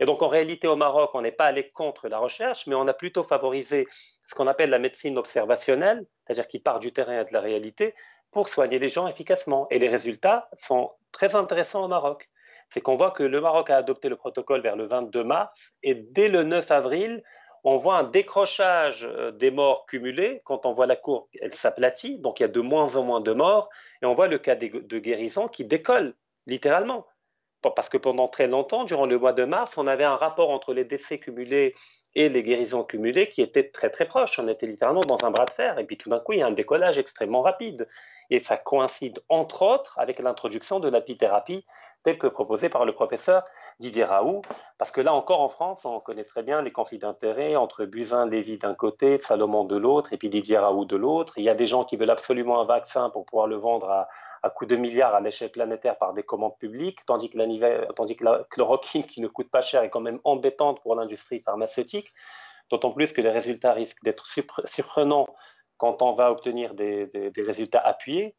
[0.00, 2.88] Et donc en réalité au Maroc, on n'est pas allé contre la recherche, mais on
[2.88, 3.86] a plutôt favorisé
[4.26, 7.94] ce qu'on appelle la médecine observationnelle, c'est-à-dire qui part du terrain et de la réalité,
[8.32, 9.68] pour soigner les gens efficacement.
[9.70, 12.28] Et les résultats sont très intéressants au Maroc.
[12.68, 15.94] C'est qu'on voit que le Maroc a adopté le protocole vers le 22 mars, et
[15.94, 17.22] dès le 9 avril,
[17.64, 20.42] on voit un décrochage euh, des morts cumulés.
[20.44, 23.20] Quand on voit la courbe, elle s'aplatit, donc il y a de moins en moins
[23.20, 23.70] de morts.
[24.02, 26.14] Et on voit le cas de guérison qui décolle,
[26.46, 27.06] littéralement.
[27.70, 30.74] Parce que pendant très longtemps, durant le mois de mars, on avait un rapport entre
[30.74, 31.74] les décès cumulés
[32.14, 34.38] et les guérisons cumulées qui étaient très très proches.
[34.38, 35.78] On était littéralement dans un bras de fer.
[35.78, 37.88] Et puis tout d'un coup, il y a un décollage extrêmement rapide.
[38.30, 41.64] Et ça coïncide entre autres avec l'introduction de l'apithérapie
[42.02, 43.42] telle que proposée par le professeur
[43.78, 44.42] Didier Raoult.
[44.78, 48.26] Parce que là encore en France, on connaît très bien les conflits d'intérêts entre Buzyn
[48.26, 51.34] Lévy d'un côté, Salomon de l'autre, et puis Didier Raoult de l'autre.
[51.38, 54.08] Il y a des gens qui veulent absolument un vaccin pour pouvoir le vendre à,
[54.44, 58.14] à coût de milliards à l'échelle planétaire par des commandes publiques, tandis que, la, tandis
[58.14, 62.12] que la chloroquine, qui ne coûte pas cher, est quand même embêtante pour l'industrie pharmaceutique,
[62.68, 64.26] d'autant plus que les résultats risquent d'être
[64.66, 65.26] surprenants
[65.76, 68.34] quand on va obtenir des, résultats appuyés.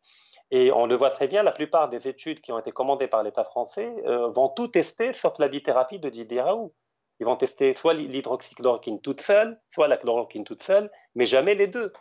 [0.51, 3.23] Et on le voit très bien, la plupart des études qui ont été commandées par
[3.23, 6.73] l'État français euh, vont tout tester sauf la bithérapie de Didier Raoult.
[7.19, 11.67] Ils vont tester soit l'hydroxychloroquine toute seule, soit la chloroquine toute seule, mais jamais les
[11.67, 11.93] deux.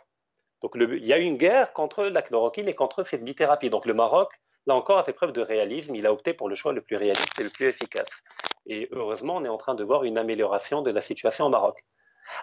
[0.61, 3.69] Donc il y a une guerre contre la chloroquine et contre cette bithérapie.
[3.69, 4.29] Donc le Maroc,
[4.67, 5.95] là encore, a fait preuve de réalisme.
[5.95, 8.21] Il a opté pour le choix le plus réaliste et le plus efficace.
[8.65, 11.83] Et heureusement, on est en train de voir une amélioration de la situation au Maroc.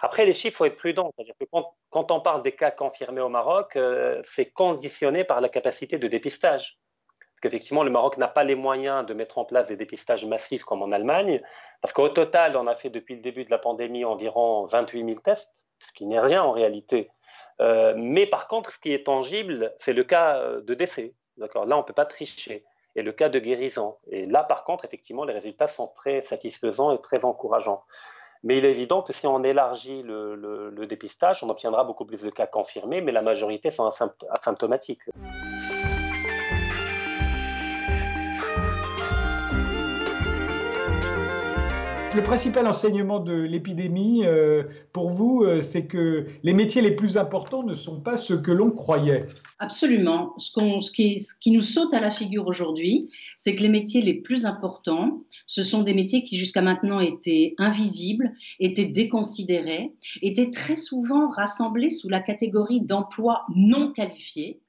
[0.01, 1.11] Après, les chiffres, il faut être prudent.
[1.17, 1.45] Que
[1.89, 6.07] quand, on parle des cas confirmés au Maroc, euh, c'est conditionné par la capacité de
[6.07, 6.79] dépistage.
[7.17, 10.63] Parce qu'effectivement, le Maroc n'a pas les moyens de mettre en place des dépistages massifs
[10.63, 11.39] comme en Allemagne.
[11.81, 15.19] Parce qu'au total, on a fait depuis le début de la pandémie environ 28 000
[15.19, 17.09] tests, ce qui n'est rien en réalité.
[17.61, 21.13] Euh, mais par contre, ce qui est tangible, c'est le cas euh, de décès.
[21.37, 22.65] Là, on ne peut pas tricher.
[22.95, 23.97] Et le cas de guérison.
[24.07, 27.83] Et là, par contre, effectivement, les résultats sont très satisfaisants et très encourageants.
[28.43, 32.29] Mais il est évident que si on élargit le, dépistage, on obtiendra beaucoup plus de
[32.29, 33.89] cas confirmés, mais la majorité sont
[34.29, 35.01] asymptomatiques.
[42.15, 47.17] Le principal enseignement de l'épidémie, euh, pour vous, euh, c'est que les métiers les plus
[47.17, 49.25] importants ne sont pas ceux que l'on croyait.
[49.57, 50.35] Absolument.
[50.37, 54.45] Ce, ce, qui, nous saute à la figure aujourd'hui, c'est que les métiers les plus
[54.45, 61.29] importants, ce sont des métiers qui jusqu'à maintenant étaient invisibles, étaient déconsidérés, étaient très souvent
[61.29, 64.59] rassemblés sous la catégorie d'emplois non qualifiés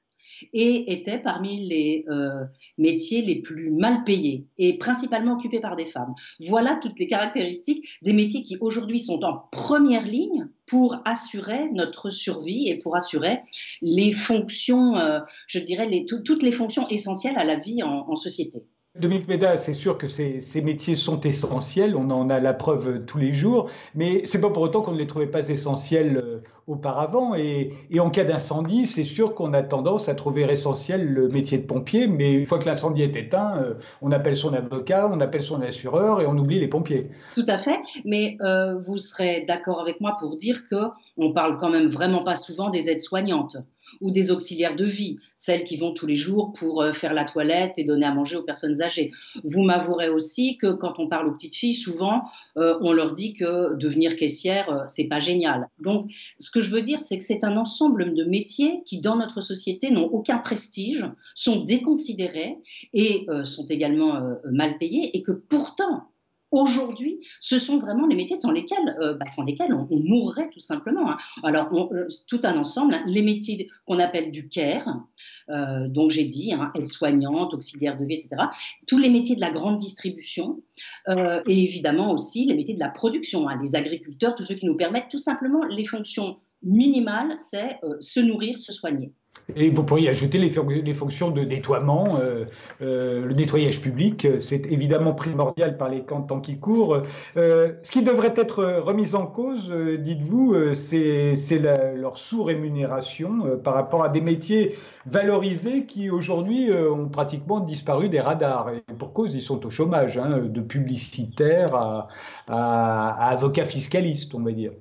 [0.53, 2.43] et était parmi les euh,
[2.77, 6.13] métiers les plus mal payés et principalement occupés par des femmes.
[6.39, 12.09] Voilà toutes les caractéristiques des métiers qui aujourd'hui sont en première ligne pour assurer notre
[12.09, 13.39] survie et pour assurer
[13.81, 18.63] les fonctions, euh, je dirais, toutes les fonctions essentielles à la vie en société.
[18.97, 23.17] Dominique Méda, c'est sûr que ces, métiers sont essentiels, on en a la preuve tous
[23.17, 27.35] les jours, mais c'est pas pour autant qu'on ne les trouvait pas essentiels euh, auparavant.
[27.35, 31.65] Et, en cas d'incendie, c'est sûr qu'on a tendance à trouver essentiel le métier de
[31.65, 35.43] pompier, mais une fois que l'incendie est éteint, euh, on appelle son avocat, on appelle
[35.43, 37.09] son assureur et on oublie les pompiers.
[37.35, 40.75] Tout à fait, mais euh, vous serez d'accord avec moi pour dire que
[41.17, 43.57] on parle quand même vraiment pas souvent des aides-soignantes
[44.01, 47.25] ou des auxiliaires de vie, celles qui vont tous les jours pour euh, faire la
[47.25, 49.11] toilette et donner à manger aux personnes âgées.
[49.43, 52.23] Vous m'avouerez aussi que quand on parle aux petites filles, souvent
[52.57, 55.69] euh, on leur dit que devenir caissière, euh, c'est pas génial.
[55.79, 59.15] Donc, ce que je veux dire, c'est que c'est un ensemble de métiers qui, dans
[59.15, 62.57] notre société, n'ont aucun prestige, sont déconsidérés
[62.93, 66.07] et sont également mal payés, et que pourtant
[66.51, 70.59] Aujourd'hui, ce sont vraiment les métiers sans lesquels, euh, bah, sans lesquels on, mourrait tout
[70.59, 71.11] simplement.
[71.11, 71.17] Hein.
[71.43, 75.01] Alors, euh, tout un ensemble, hein, les métiers qu'on appelle du care,
[75.49, 78.43] euh, dont j'ai dit, hein, aide-soignante, auxiliaire de vie, etc.
[78.87, 80.61] Tous les métiers de la grande distribution
[81.07, 85.09] et évidemment aussi les métiers de la production, les agriculteurs, tous ceux qui nous permettent
[85.09, 89.13] tout simplement les fonctions minimales, c'est se nourrir, se soigner.
[89.55, 92.45] Et vous pourriez ajouter les, fonctions de nettoiement, euh,
[92.81, 97.03] euh, le nettoyage public, c'est évidemment primordial par les temps qui courent.
[97.37, 101.59] Euh, ce qui devrait être remis en cause, dites-vous, c'est
[101.95, 108.69] leur sous-rémunération par rapport à des métiers valorisés qui aujourd'hui ont pratiquement disparu des radars.
[108.69, 112.07] Et pour cause, ils sont au chômage, hein, de publicitaires à,
[112.47, 114.71] à, avocats fiscalistes, on va dire.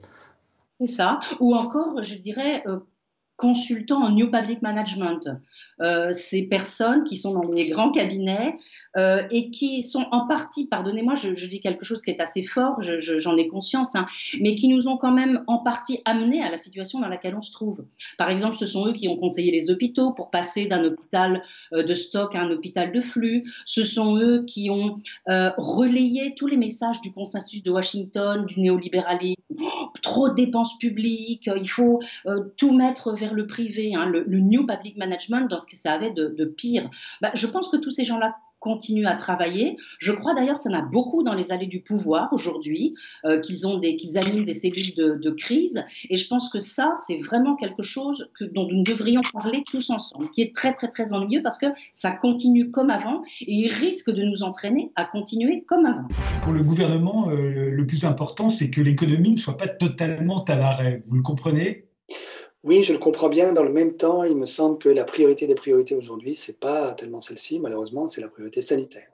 [0.71, 1.21] C'est ça.
[1.38, 2.64] Ou encore, je dirais,
[3.37, 5.29] consultants en New Public Management.
[5.81, 8.57] Euh, ces personnes qui sont dans les grands cabinets
[8.97, 12.81] euh, et qui sont en partie, pardonnez-moi, je, dis quelque chose qui est assez fort,
[12.81, 14.07] j'en ai conscience, hein,
[14.40, 17.42] mais qui nous ont quand même en partie amenés à la situation dans laquelle on
[17.42, 17.85] se trouve.
[18.18, 21.42] Par exemple, ce sont eux qui ont conseillé les hôpitaux pour passer d'un hôpital
[21.73, 23.53] euh, de stock à un hôpital de flux.
[23.64, 29.35] Ce sont eux qui ont relayé tous les messages du consensus de Washington, du néolibéralisme.
[29.61, 32.01] Oh, trop de dépenses publiques, il faut
[32.57, 36.11] tout mettre vers le privé, hein, le, New Public Management dans ce que ça avait
[36.11, 36.91] de, pire.
[37.23, 39.77] Bah, je pense que tous ces gens-là continuent à travailler.
[39.99, 42.95] Je crois d'ailleurs qu'il y en a beaucoup dans les allées du pouvoir aujourd'hui,
[43.27, 43.67] euh, qu'ils
[44.17, 45.85] animent des cellules de, crise.
[46.09, 50.31] Et je pense que ça, c'est vraiment quelque chose dont nous devrions parler tous ensemble,
[50.31, 54.11] qui est très très très ennuyeux parce que ça continue comme avant et il risque
[54.11, 56.09] de nous entraîner à continuer comme avant.
[56.43, 60.57] Pour le gouvernement, euh, le plus important, c'est que l'économie ne soit pas totalement à
[60.57, 61.01] l'arrêt.
[61.07, 61.84] Vous le comprenez?
[62.64, 63.53] Oui, je le comprends bien.
[63.53, 66.94] Dans le même temps, il me semble que la priorité des priorités aujourd'hui, c'est pas
[66.94, 69.12] tellement celle-ci, malheureusement, c'est la priorité sanitaire.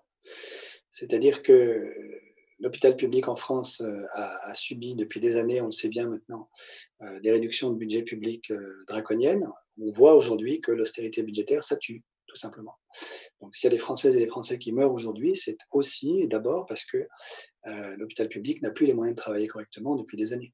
[0.93, 1.93] C'est-à-dire que
[2.61, 6.49] l'hôpital public en France euh, a, subi depuis des années, on le sait bien maintenant,
[7.03, 9.49] euh, des réductions de budget public euh, draconiennes.
[9.81, 12.77] On voit aujourd'hui que l'austérité budgétaire, ça tue, tout simplement.
[13.41, 16.29] Donc s'il y a des Françaises et des Français qui meurent aujourd'hui, c'est aussi et
[16.29, 17.09] d'abord parce que
[17.97, 20.53] l'hôpital public n'a plus les moyens de travailler correctement depuis des années.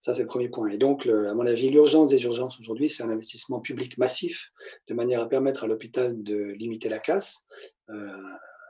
[0.00, 0.68] Ça, c'est le premier point.
[0.70, 4.50] Et donc, à mon avis, l'urgence des urgences aujourd'hui, c'est un investissement public massif,
[4.88, 7.46] de manière à permettre à l'hôpital de limiter la casse,
[7.90, 8.16] euh,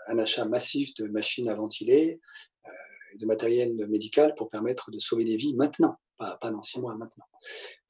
[0.09, 2.21] un achat massif de machines à ventiler,
[2.67, 2.71] euh,
[3.19, 7.25] de matériel médical pour permettre de sauver des vies maintenant, pas, dans six mois, maintenant.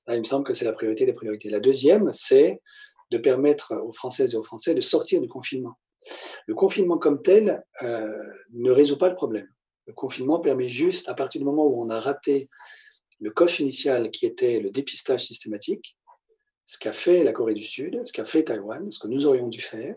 [0.06, 1.50] Là, il me semble que c'est la priorité des priorités.
[1.50, 2.60] La deuxième, c'est
[3.10, 5.74] de permettre aux Françaises et aux Français de sortir du confinement.
[6.46, 8.08] Le confinement comme tel euh,
[8.52, 9.48] ne résout pas le problème.
[9.86, 12.48] Le confinement permet juste, à partir du moment où on a raté
[13.20, 15.96] le coche initial qui était le dépistage systématique,
[16.64, 19.48] ce qu'a fait la Corée du Sud, ce qu'a fait Taïwan, ce que nous aurions
[19.48, 19.96] dû faire,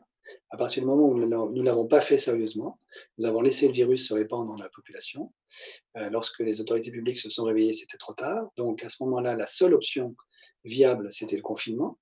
[0.50, 2.78] à partir du moment où nous ne l'avons pas fait sérieusement,
[3.18, 5.34] nous avons laissé le virus se répandre dans la population.
[5.98, 8.50] Euh, lorsque les autorités publiques se sont réveillées, c'était trop tard.
[8.58, 10.16] Donc à ce moment-là, la seule option
[10.64, 11.98] viable, c'était le confinement,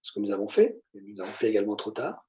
[0.00, 2.26] ce que nous avons fait, et nous avons fait également trop tard.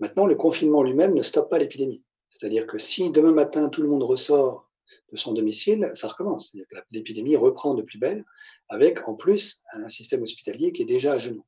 [0.00, 2.02] Maintenant, le confinement lui-même ne stoppe pas l'épidémie.
[2.30, 4.67] C'est-à-dire que si demain matin tout le monde ressort
[5.12, 6.56] de son domicile, ça recommence.
[6.90, 8.24] L'épidémie reprend de plus belle,
[8.68, 11.44] avec en plus un système hospitalier qui est déjà à genoux.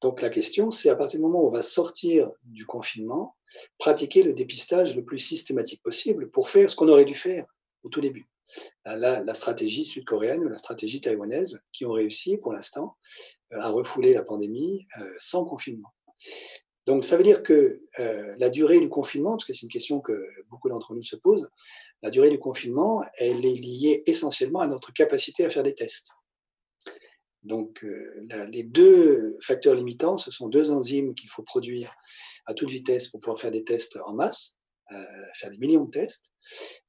[0.00, 3.36] Donc la question, c'est à partir du moment où on va sortir du confinement,
[3.78, 7.46] pratiquer le dépistage le plus systématique possible pour faire ce qu'on aurait dû faire
[7.82, 8.28] au tout début.
[8.84, 12.96] La, la stratégie sud-coréenne ou la stratégie taïwanaise qui ont réussi pour l'instant
[13.52, 15.90] euh, à refouler la pandémie euh, sans confinement.
[16.88, 20.00] Donc ça veut dire que euh, la durée du confinement, parce que c'est une question
[20.00, 21.46] que beaucoup d'entre nous se posent,
[22.00, 26.12] la durée du confinement, elle est liée essentiellement à notre capacité à faire des tests.
[27.42, 31.92] Donc euh, les deux facteurs limitants, ce sont deux enzymes qu'il faut produire
[32.46, 34.56] à toute vitesse pour pouvoir faire des tests en masse,
[34.90, 36.32] euh, faire des millions de tests.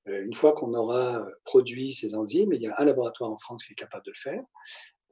[0.06, 3.74] une fois qu'on aura produit ces enzymes, il y a un laboratoire en France qui
[3.74, 4.46] est capable de le faire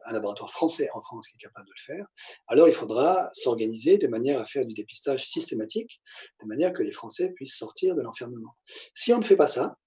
[0.07, 2.05] un laboratoire français en France qui est capable de le faire,
[2.47, 6.01] alors il faudra s'organiser de manière à faire du dépistage systématique,
[6.41, 8.55] de manière que les Français puissent sortir de l'enfermement.
[8.93, 9.77] Si on ne fait pas ça,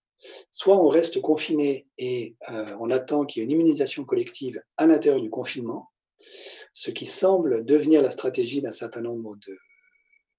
[0.51, 4.87] soit on reste confiné et euh, on attend qu'il y ait une immunisation collective à
[4.87, 5.91] l'intérieur du confinement,
[6.75, 9.59] ce qui semble devenir la stratégie d'un certain nombre de,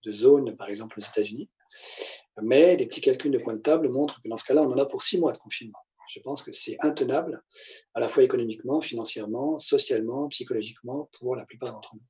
[0.05, 1.49] de zones, par exemple aux États-Unis,
[2.41, 4.77] mais des petits calculs de point de table montrent que dans ce cas-là, on en
[4.77, 5.79] a pour six mois de confinement.
[6.11, 7.41] Je pense que c'est intenable,
[7.93, 12.01] à la fois économiquement, financièrement, socialement, psychologiquement, pour la plupart d'entre nous.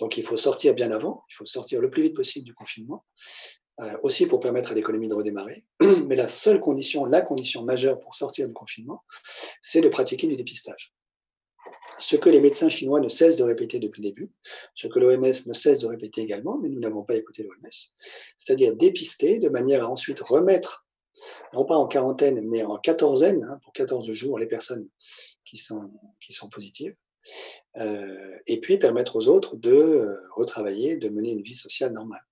[0.00, 3.04] Donc il faut sortir bien avant, il faut sortir le plus vite possible du confinement,
[3.80, 5.62] euh, aussi pour permettre à l'économie de redémarrer.
[6.08, 9.04] Mais la seule condition, la condition majeure pour sortir du confinement,
[9.60, 10.92] c'est de pratiquer du dépistage.
[12.00, 14.32] Ce que les médecins chinois ne cessent de répéter depuis le début,
[14.74, 17.70] ce que l'OMS ne cesse de répéter également, mais nous n'avons pas écouté l'OMS,
[18.36, 20.81] c'est-à-dire dépister de manière à ensuite remettre
[21.52, 24.88] non pas en quarantaine, mais en quatorzaine, hein, pour 14 jours, les personnes
[25.44, 25.90] qui sont,
[26.50, 26.94] positives,
[27.76, 32.24] euh, et puis permettre aux autres de euh, retravailler, de mener une vie sociale normale.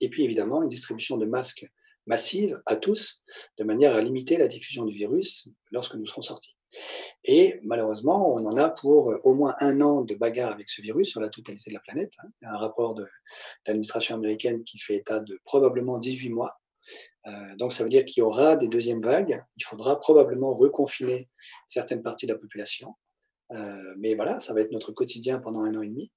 [0.00, 1.66] Et puis évidemment, une distribution de masques
[2.06, 3.22] massive à tous,
[3.58, 6.56] de manière à limiter la diffusion du virus lorsque nous serons sortis.
[7.24, 11.10] Et malheureusement, on en a pour au moins un an de bagarre avec ce virus
[11.10, 12.14] sur la totalité de la planète.
[12.18, 12.28] Hein.
[12.40, 13.06] Il y a un rapport de
[13.66, 16.61] l'administration américaine qui fait état de probablement 18 mois
[17.26, 19.42] euh, donc ça veut dire qu'il y aura des deuxièmes vagues.
[19.56, 21.28] Il faudra probablement reconfiner
[21.66, 22.94] certaines parties de la population.
[23.54, 26.10] Euh, mais voilà, ça va être notre quotidien pendant un an et demi.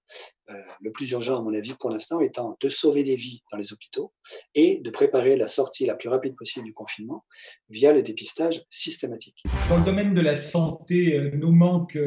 [0.49, 3.57] Euh, le plus urgent, à mon avis, pour l'instant, étant de sauver des vies dans
[3.57, 4.13] les hôpitaux
[4.53, 7.25] et de préparer la sortie la plus rapide possible du confinement
[7.69, 9.43] via le dépistage systématique.
[9.67, 11.97] Dans le domaine de la santé, nos manques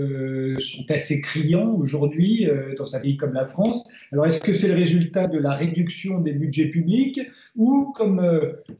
[0.61, 3.85] sont assez criants aujourd'hui dans un pays comme la France.
[4.12, 7.21] Alors, est-ce que c'est le résultat de la réduction des budgets publics
[7.59, 8.23] ou, comme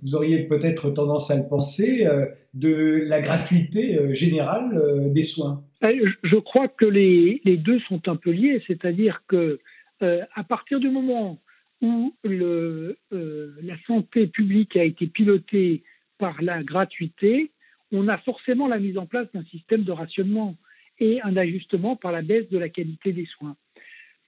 [0.01, 2.07] vous auriez peut-être tendance à le penser,
[2.55, 8.31] de la gratuité générale des soins euh, je crois que les, deux sont un peu
[8.31, 9.61] liés, c'est-à-dire que
[10.03, 11.41] euh, à partir du moment
[11.81, 15.85] où euh, la santé publique a été pilotée
[16.19, 17.53] par la gratuité,
[17.93, 20.57] on a forcément la mise en place d'un système de rationnement
[20.99, 23.57] et un ajustement par la baisse de la qualité des soins.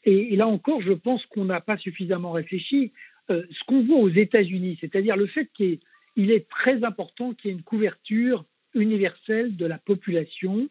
[0.04, 2.92] Et, là encore, je pense qu'on n'a pas suffisamment réfléchi.
[3.30, 5.78] Euh, ce qu'on voit aux États-Unis, c'est-à-dire le fait qu'il
[6.16, 10.68] est, très important qu'il y ait une couverture universelle de la population.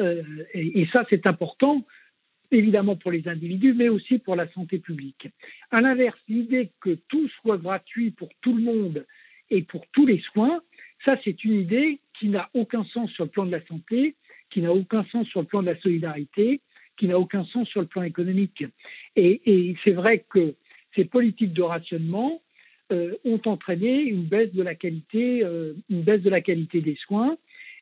[0.00, 0.22] Euh,
[0.54, 1.84] et, ça, c'est important,
[2.50, 5.28] évidemment pour les individus, mais aussi pour la santé publique.
[5.70, 9.06] À l'inverse, l'idée que tout soit gratuit pour tout le monde
[9.50, 10.62] et pour tous les soins,
[11.04, 14.16] ça, c'est une idée qui n'a aucun sens sur le plan de la santé,
[14.50, 16.60] qui n'a aucun sens sur le plan de la solidarité,
[16.96, 18.64] qui n'a aucun sens sur le plan économique.
[19.16, 20.54] Et, c'est vrai que
[20.94, 22.42] ces politiques de rationnement
[22.92, 26.96] euh, ont entraîné une baisse de la qualité, euh, une baisse de la qualité des
[26.96, 27.36] soins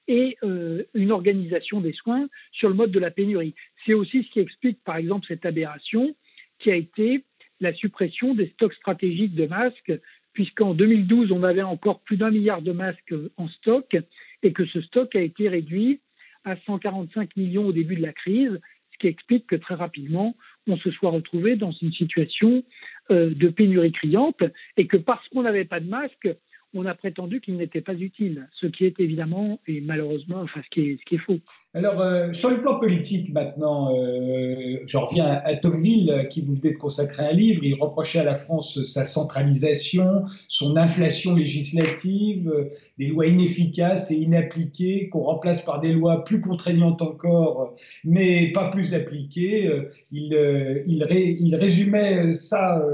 [0.07, 3.55] et euh, une organisation des soins sur le mode de la pénurie.
[3.87, 6.15] C'est aussi ce qui explique, par exemple, cette aberration
[6.59, 7.25] qui a été
[7.61, 9.93] la suppression des stocks stratégiques de masques,
[10.33, 13.97] puisqu'en 2012, on avait encore plus d'un milliard de masques en stock
[14.43, 16.01] et que ce stock a été réduit
[16.45, 18.61] à 145 millions au début de la crise
[18.99, 20.37] qui explique que très rapidement,
[20.67, 22.65] on se soit retrouvé dans une situation
[23.11, 24.43] de pénurie criante
[24.77, 26.29] et que parce qu'on n'avait pas de masque,
[26.75, 30.69] on a prétendu qu'il n'était pas utile, ce qui est évidemment et malheureusement, enfin ce
[30.71, 31.39] qui est, faux.
[31.73, 36.75] Alors, euh, sur le plan politique maintenant, euh, je reviens à Tocqueville qui vous venez
[36.75, 37.65] de consacrer un livre.
[37.65, 42.53] Il reprochait à la France sa centralisation, son inflation législative,
[42.99, 48.71] des lois inefficaces et inappliquées qu'on remplace par des lois plus contraignantes encore, mais pas
[48.71, 49.71] plus appliquées.
[50.11, 52.85] Il résumait ça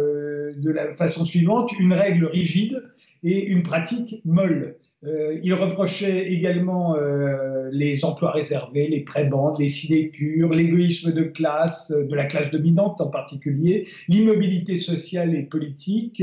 [0.57, 2.94] de la façon suivante une règle rigide
[3.25, 4.77] et une pratique molle.
[5.07, 11.91] Euh, il reprochait également euh, les emplois réservés, les prébendes, les sinécures, l'égoïsme de classe,
[11.91, 16.23] euh, de la classe dominante en particulier, l'immobilité sociale et politique.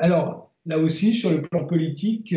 [0.00, 2.34] alors, là aussi, sur le plan politique,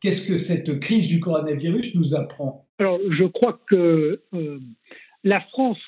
[0.00, 2.66] qu'est-ce que cette crise du coronavirus nous apprend?
[2.78, 4.22] Alors, je crois que
[5.24, 5.78] la France,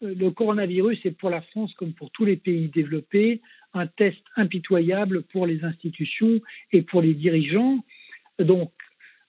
[0.00, 3.40] le coronavirus est pour la France comme pour tous les pays développés
[3.76, 6.40] un test impitoyable pour les institutions
[6.72, 7.84] et pour les dirigeants.
[8.38, 8.72] Donc,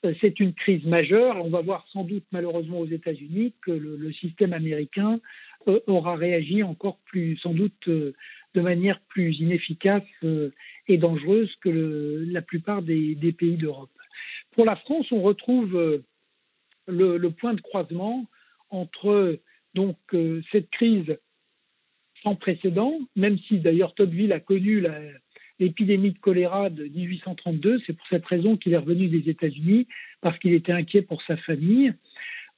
[0.05, 1.43] euh, c'est une crise majeure.
[1.43, 5.19] On va voir sans doute malheureusement aux États-Unis que le, système américain
[5.67, 8.13] euh, aura réagi encore plus, sans doute euh,
[8.53, 10.03] de manière plus inefficace
[10.87, 13.91] et dangereuse que la plupart des, pays d'Europe.
[14.51, 16.01] Pour la France, on retrouve
[16.87, 18.25] le, point de croisement
[18.71, 19.39] entre
[19.75, 19.97] donc
[20.51, 21.17] cette crise
[22.35, 24.83] précédent, même si d'ailleurs Tocqueville a connu
[25.59, 27.81] l'épidémie de choléra de 1832.
[27.85, 29.87] C'est pour cette raison qu'il est revenu des États-Unis,
[30.21, 31.93] parce qu'il était inquiet pour sa famille.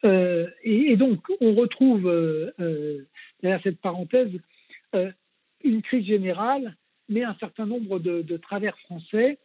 [0.05, 3.05] Euh, et, donc, on retrouve, euh, euh,
[3.41, 4.32] derrière cette parenthèse,
[5.63, 6.76] une crise générale,
[7.09, 9.38] mais un certain nombre de, travers français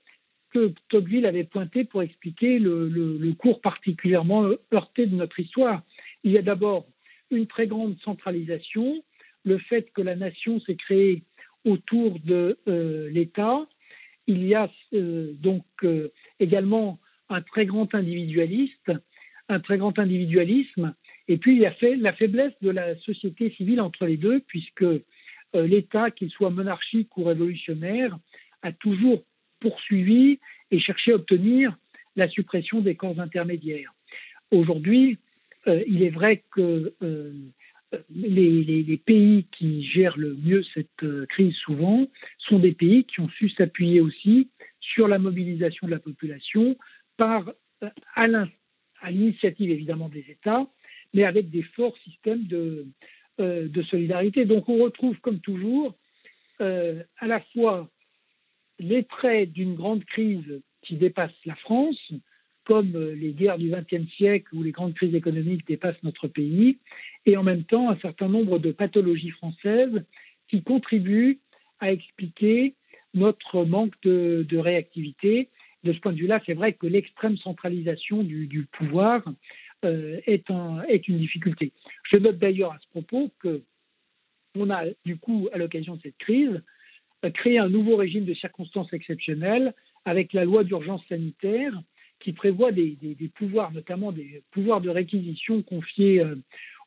[0.51, 5.83] que Tocqueville avait pointé pour expliquer le cours particulièrement heurté de notre histoire.
[6.22, 6.87] Il y a d'abord
[7.31, 9.03] une très grande centralisation,
[9.45, 11.22] le fait que la nation s'est créée
[11.64, 13.66] autour de euh, l'État.
[14.26, 18.92] Il y a euh, donc euh, également un très grand individualiste,
[19.49, 20.95] un très grand individualisme,
[21.28, 24.40] et puis il y a fait la faiblesse de la société civile entre les deux,
[24.40, 24.84] puisque
[25.55, 28.18] l'État, qu'il soit monarchique ou révolutionnaire,
[28.62, 29.22] a toujours
[29.61, 30.40] poursuivi
[30.70, 31.76] et cherché à obtenir
[32.16, 33.95] la suppression des corps intermédiaires.
[34.51, 35.18] Aujourd'hui,
[35.66, 36.95] il est vrai que
[38.11, 42.07] les, pays qui gèrent le mieux cette euh, crise souvent
[42.38, 46.76] sont des pays qui ont su s'appuyer aussi sur la mobilisation de la population
[47.16, 50.66] par, euh, à l'initiative évidemment des États,
[51.12, 52.86] mais avec des forts systèmes de,
[53.40, 54.45] euh, de solidarité.
[54.45, 55.95] Donc on retrouve comme toujours
[56.61, 57.90] à la fois
[58.78, 62.12] les traits d'une grande crise qui dépasse la France,
[62.65, 66.79] comme les guerres du XXe siècle ou les grandes crises économiques dépassent notre pays,
[67.27, 70.03] et en même temps un certain nombre de pathologies françaises
[70.49, 71.41] qui contribuent
[71.81, 72.75] à expliquer
[73.12, 75.49] notre manque de, réactivité.
[75.85, 79.23] De ce point de vue-là, c'est vrai que l'extrême centralisation du, pouvoir
[79.85, 80.51] euh, est,
[80.89, 81.73] est, une difficulté.
[82.11, 83.62] Je note d'ailleurs à ce propos que
[84.57, 86.62] on a, du coup, à l'occasion de cette crise,
[87.31, 91.83] créé un nouveau régime de circonstances exceptionnelles avec la loi d'urgence sanitaire
[92.25, 92.97] qui prévoit des,
[93.35, 96.37] pouvoirs, notamment des pouvoirs de réquisition confiés euh,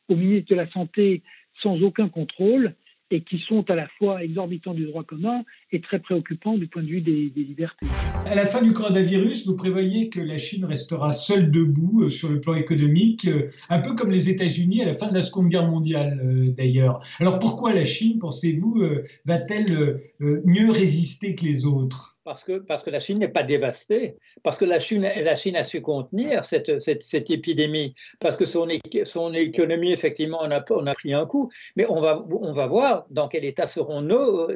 [0.08, 1.22] au ministre de la Santé
[1.62, 2.74] sans aucun contrôle
[3.10, 6.82] et qui sont à la fois exorbitants du droit commun et très préoccupants du point
[6.82, 7.86] de vue des, libertés.
[8.26, 12.28] À la fin du coronavirus, vous prévoyez que la Chine restera seule debout euh, sur
[12.28, 15.48] le plan économique, euh, un peu comme les États-Unis à la fin de la Seconde
[15.48, 17.00] Guerre mondiale d'ailleurs.
[17.20, 18.82] Alors pourquoi la Chine, pensez-vous,
[19.24, 22.17] va-t-elle mieux résister que les autres?
[22.66, 27.30] Parce que, la Chine n'est pas dévastée, parce que la Chine, a su contenir cette,
[27.30, 31.50] épidémie, parce que son, économie, effectivement, on a, pris un coup.
[31.76, 34.50] Mais on va, voir dans quel état seront nos,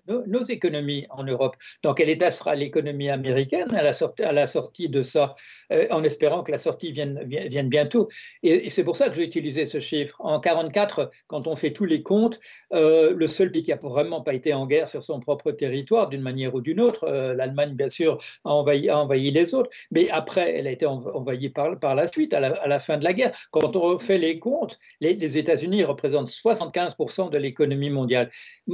[0.50, 5.34] économies en Europe, dans quel état sera l'économie américaine à la, sortie, de ça,
[5.72, 8.08] euh, en espérant que la sortie vienne, vienne bientôt.
[8.42, 10.16] Et, c'est pour ça que j'ai utilisé ce chiffre.
[10.20, 12.38] En 1944, quand on fait tous les comptes,
[12.74, 16.08] euh, le seul pays qui n'a vraiment pas été en guerre sur son propre territoire,
[16.08, 20.54] d'une manière ou d'une autre, euh, l'Allemagne, bien sûr, a envahi, les autres, mais après,
[20.56, 23.36] elle a été envahie par, la suite, à la, fin de la guerre.
[23.50, 28.30] Quand on fait les comptes, les, États-Unis représentent 75% de l'économie mondiale.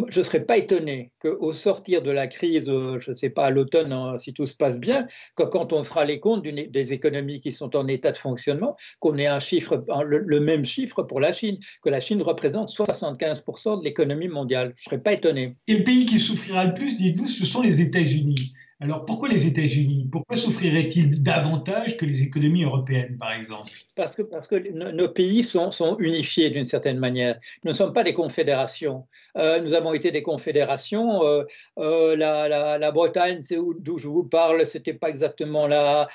[0.09, 3.47] Je ne serais pas étonné qu'au sortir de la crise, euh, je ne sais pas,
[3.47, 6.93] à l'automne, hein, si tout se passe bien, que quand on fera les comptes des
[6.93, 11.21] économies qui sont en état de fonctionnement, qu'on ait un chiffre, le, même chiffre pour
[11.21, 14.73] la Chine, que la Chine représente 75% de l'économie mondiale.
[14.77, 15.57] Je ne serais pas étonné.
[15.67, 18.53] Et le pays qui souffrira le plus, dites-vous, ce sont les États-Unis.
[18.81, 20.09] Alors pourquoi les États-Unis?
[20.13, 23.73] Pourquoi souffriraient-ils davantage que les économies européennes, par exemple?
[23.97, 27.41] Parce que, nos pays sont, unifiés d'une certaine manière.
[27.65, 29.09] Nous ne sommes pas des confédérations.
[29.37, 31.25] Euh, nous avons été des confédérations.
[31.25, 31.43] Euh,
[31.79, 36.07] euh, la, Bretagne, c'est d'où je vous parle, c'était pas exactement la,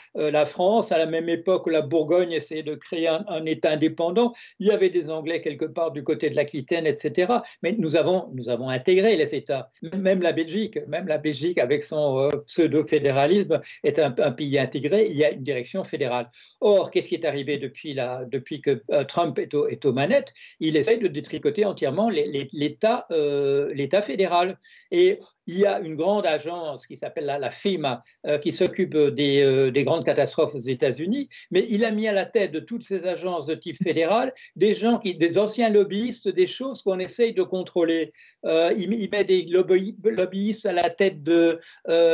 [0.46, 0.94] France.
[0.94, 4.32] À la même époque, la Bourgogne essayait de créer un, État indépendant.
[4.60, 7.34] Il y avait des Anglais quelque part du côté de l'Aquitaine, etc.
[7.62, 9.70] Mais nous avons intégré les États.
[9.82, 15.08] Même la Belgique, même la Belgique avec son pseudo-fédéralisme est un, pays intégré.
[15.10, 16.30] Il y a une direction fédérale.
[16.62, 19.54] Or, qu'est-ce qui est arrivé depuis que euh, Trump est,
[19.86, 24.58] aux manettes, il essaye de détricoter entièrement l'État euh, fédéral.
[24.92, 29.42] Et il y a une grande agence qui s'appelle la, FEMA, euh, qui s'occupe des,
[29.42, 32.84] euh, des, grandes catastrophes aux États-Unis, mais il a mis à la tête de toutes
[32.84, 37.34] ces agences de type fédéral des gens, qui, des anciens lobbyistes, des choses qu'on essaye
[37.34, 38.14] de contrôler.
[38.46, 41.60] Euh, il, met des lobbyistes à la tête de,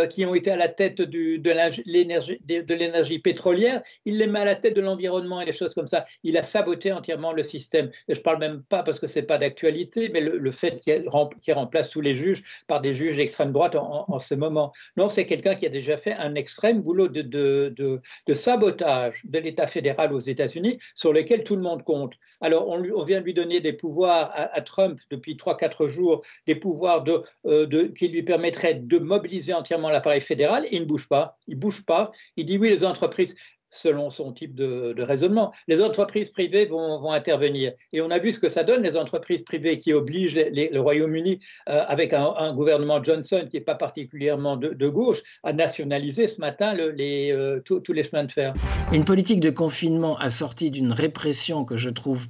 [0.09, 4.55] qui ont été à la tête du, de l'énergie pétrolière, il les met à la
[4.55, 6.05] tête de l'environnement et des choses comme ça.
[6.23, 7.91] Il a saboté entièrement le système.
[8.07, 10.79] Je ne parle même pas parce que ce n'est pas d'actualité, mais le, le fait
[10.79, 14.71] qu'il remplace tous les juges par des juges l'extrême droite en, ce moment.
[14.97, 19.67] Non, c'est quelqu'un qui a déjà fait un extrême boulot de, de, sabotage de l'État
[19.67, 22.15] fédéral aux États-Unis sur lequel tout le monde compte.
[22.41, 26.55] Alors, on, on vient de lui donner des pouvoirs à, Trump depuis 3-4 jours, des
[26.55, 27.03] pouvoirs
[27.45, 30.65] euh, de, qui lui permettraient de mobiliser entièrement l'appareil fédéral.
[30.71, 31.37] il ne bouge pas.
[31.47, 32.11] Il ne bouge pas.
[32.35, 33.35] Il dit oui, les entreprises
[33.71, 35.53] selon son type de, raisonnement.
[35.67, 37.73] Les entreprises privées vont, intervenir.
[37.93, 41.39] Et on a vu ce que ça donne, les entreprises privées qui obligent le Royaume-Uni,
[41.69, 46.75] euh, avec un, gouvernement Johnson qui n'est pas particulièrement de, gauche, à nationaliser ce matin
[46.77, 48.53] euh, tous les chemins de fer.
[48.91, 52.27] Une politique de confinement assortie d'une répression que je trouve,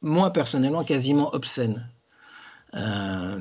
[0.00, 1.88] moi personnellement, quasiment obscène.
[2.76, 3.40] Euh,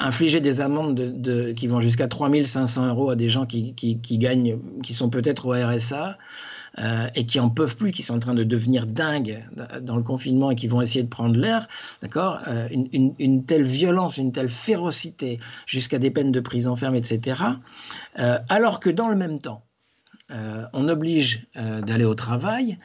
[0.00, 4.58] infliger des amendes de, qui vont jusqu'à 3500 euros à des gens qui, qui, gagnent,
[4.82, 6.18] qui sont peut-être au RSA
[6.80, 9.44] euh, et qui en peuvent plus, qui sont en train de devenir dingues
[9.80, 11.68] dans le confinement et qui vont essayer de prendre l'air,
[12.02, 16.96] d'accord euh, une, une, telle violence, une telle férocité, jusqu'à des peines de prison ferme,
[16.96, 17.40] etc.
[18.48, 19.62] alors que dans le même temps,
[20.30, 22.78] euh, on oblige euh, d'aller au travail,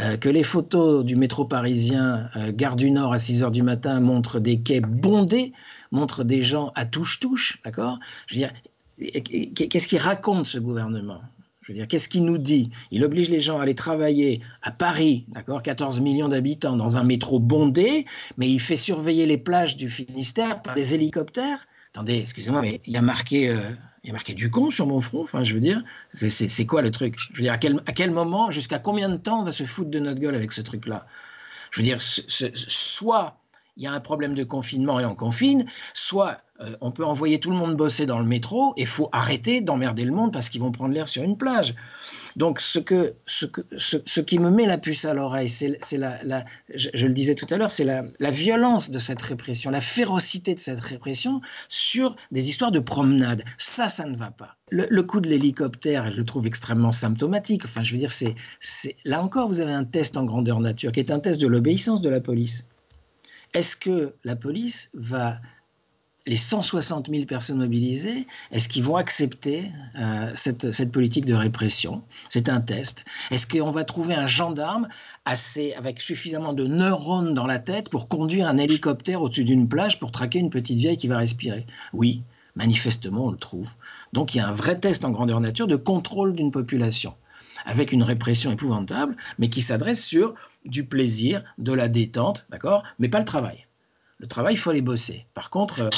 [0.00, 4.00] euh, que les photos du métro parisien, gare du Nord à 6 heures du matin,
[4.00, 5.52] montrent des quais bondés,
[5.90, 7.98] montrent des gens à touche-touche, d'accord?
[8.26, 11.20] Je veux dire, qu'est-ce qu'il raconte ce gouvernement?
[11.60, 12.70] Je veux dire, qu'est-ce qu'il nous dit?
[12.90, 15.62] Il oblige les gens à aller travailler à Paris, d'accord?
[15.62, 18.06] 14 millions d'habitants dans un métro bondé,
[18.38, 21.66] mais il fait surveiller les plages du Finistère par des hélicoptères.
[21.92, 23.54] Attendez, excusez-moi, mais il y a marqué
[24.06, 25.22] il y a marqué du con sur mon front.
[25.22, 25.82] Enfin, je veux dire,
[26.12, 27.16] c'est quoi le truc?
[27.32, 29.64] Je veux dire, à quel, à quel moment, jusqu'à combien de temps on va se
[29.64, 31.08] foutre de notre gueule avec ce truc-là?
[31.72, 33.40] Je veux dire, soit
[33.76, 37.38] il y a un problème de confinement et on confine, soit euh, on peut envoyer
[37.38, 40.60] tout le monde bosser dans le métro et faut arrêter d'emmerder le monde parce qu'ils
[40.60, 41.74] vont prendre l'air sur une plage.
[42.36, 46.22] Donc ce, que, ce, que, ce, qui me met la puce à l'oreille, c'est la,
[46.22, 46.44] la
[46.74, 50.54] je, le disais tout à l'heure, c'est la, la, violence de cette répression, la férocité
[50.54, 53.42] de cette répression sur des histoires de promenade.
[53.56, 54.56] Ça, ça ne va pas.
[54.70, 57.64] Le, le coup de l'hélicoptère, je le trouve extrêmement symptomatique.
[57.64, 58.34] Enfin, je veux dire, c'est
[59.04, 62.02] là encore, vous avez un test en grandeur nature qui est un test de l'obéissance
[62.02, 62.64] de la police.
[63.54, 65.38] Est-ce que la police va
[66.26, 72.02] les 160 000 personnes mobilisées, est-ce qu'ils vont accepter euh, cette, cette, politique de répression?
[72.28, 73.04] C'est un test.
[73.30, 74.88] Est-ce qu'on va trouver un gendarme
[75.24, 80.00] assez, avec suffisamment de neurones dans la tête pour conduire un hélicoptère au-dessus d'une plage
[80.00, 81.64] pour traquer une petite vieille qui va respirer?
[81.92, 82.22] Oui,
[82.56, 83.68] manifestement, on le trouve.
[84.12, 87.14] Donc il y a un vrai test en grandeur nature de contrôle d'une population
[87.64, 92.82] avec une répression épouvantable, mais qui s'adresse sur du plaisir, de la détente, d'accord?
[92.98, 93.65] Mais pas le travail.
[94.18, 95.26] Le travail, il faut aller bosser.
[95.34, 95.90] Par contre, euh,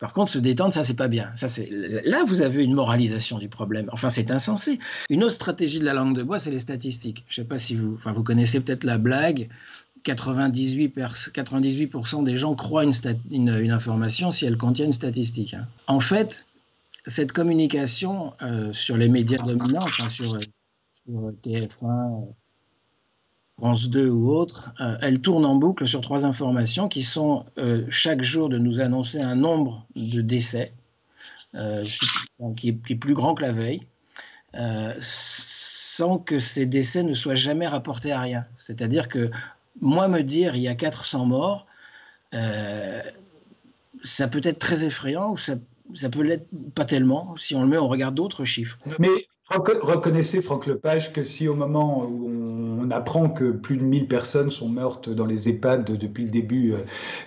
[0.00, 1.30] Par contre, se détendre, ça, c'est pas bien.
[1.36, 3.90] Ça, là, vous avez une moralisation du problème.
[3.92, 4.78] Enfin, c'est insensé.
[5.10, 7.26] Une autre stratégie de la langue de bois, c'est les statistiques.
[7.28, 9.50] Je sais pas si vous, enfin, vous connaissez peut-être la blague.
[10.04, 12.94] 98, 98% des gens croient une,
[13.30, 15.52] une, information si elle contient une statistique.
[15.52, 15.68] Hein.
[15.86, 16.46] En fait,
[17.06, 20.38] cette communication euh, sur les médias dominants, enfin sur,
[21.06, 22.28] sur TF1,
[23.60, 27.84] France 2 ou autre, euh, elle tourne en boucle sur trois informations qui sont euh,
[27.90, 30.72] chaque jour de nous annoncer un nombre de décès
[31.54, 31.84] euh,
[32.56, 33.82] qui, est, plus grand que la veille,
[34.98, 38.46] sans que ces décès ne soient jamais rapportés à rien.
[38.56, 39.30] C'est-à-dire que
[39.78, 41.66] moi me dire il y a 400 morts,
[44.02, 45.56] ça peut être très effrayant ou ça,
[46.10, 48.78] peut l'être pas tellement si on le met, on regarde d'autres chiffres.
[49.50, 52.30] Reconnaissez, Franck Lepage, que si au moment où
[52.80, 56.72] on apprend que plus de 1000 personnes sont mortes dans les EHPAD depuis le début
[56.72, 56.78] euh,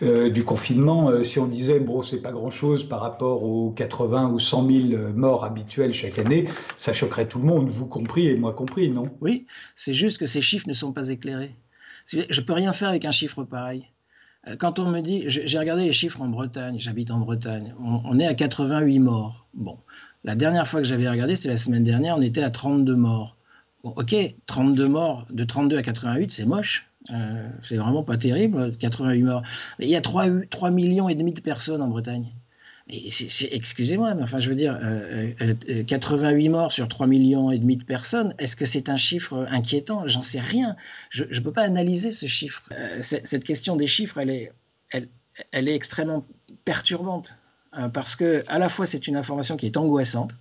[0.04, 4.30] euh, du confinement, euh, si on disait, bon, c'est pas grand-chose par rapport aux 80
[4.30, 6.48] ou 100 000 morts habituels chaque année,
[6.78, 9.10] ça choquerait tout le monde, vous compris et moi compris, non?
[9.20, 9.46] Oui,
[9.76, 11.56] c'est juste que ces chiffres ne sont pas éclairés.
[12.08, 13.86] Je peux rien faire avec un chiffre pareil.
[14.60, 18.20] Quand on me dit, j'ai regardé les chiffres en Bretagne, j'habite en Bretagne, on, on
[18.20, 19.48] est à 88 morts.
[19.54, 19.78] Bon,
[20.24, 23.38] la dernière fois que j'avais regardé, c'était la semaine dernière, on était à 32 morts.
[23.84, 24.16] ok,
[24.46, 26.88] 32 morts, de 32 à 88, c'est moche.
[27.12, 29.44] Euh, c'est vraiment pas terrible, 88 morts.
[29.80, 32.34] Mais il y a 3, 3 millions et demi de personnes en Bretagne.
[32.90, 34.78] Excusez-moi, mais enfin, je veux dire,
[35.88, 38.98] 88 euh, euh, morts sur 3 millions et demi de personnes, est-ce que c'est un
[38.98, 40.06] chiffre inquiétant?
[40.08, 40.76] J'en sais rien.
[41.10, 42.64] Je ne peux pas analyser ce chiffre.
[43.00, 44.52] cette question des chiffres, elle est,
[44.92, 45.08] elle,
[45.52, 46.26] elle est extrêmement
[46.66, 47.36] perturbante.
[47.78, 50.36] Euh, parce que à la fois c'est une information qui est angoissante,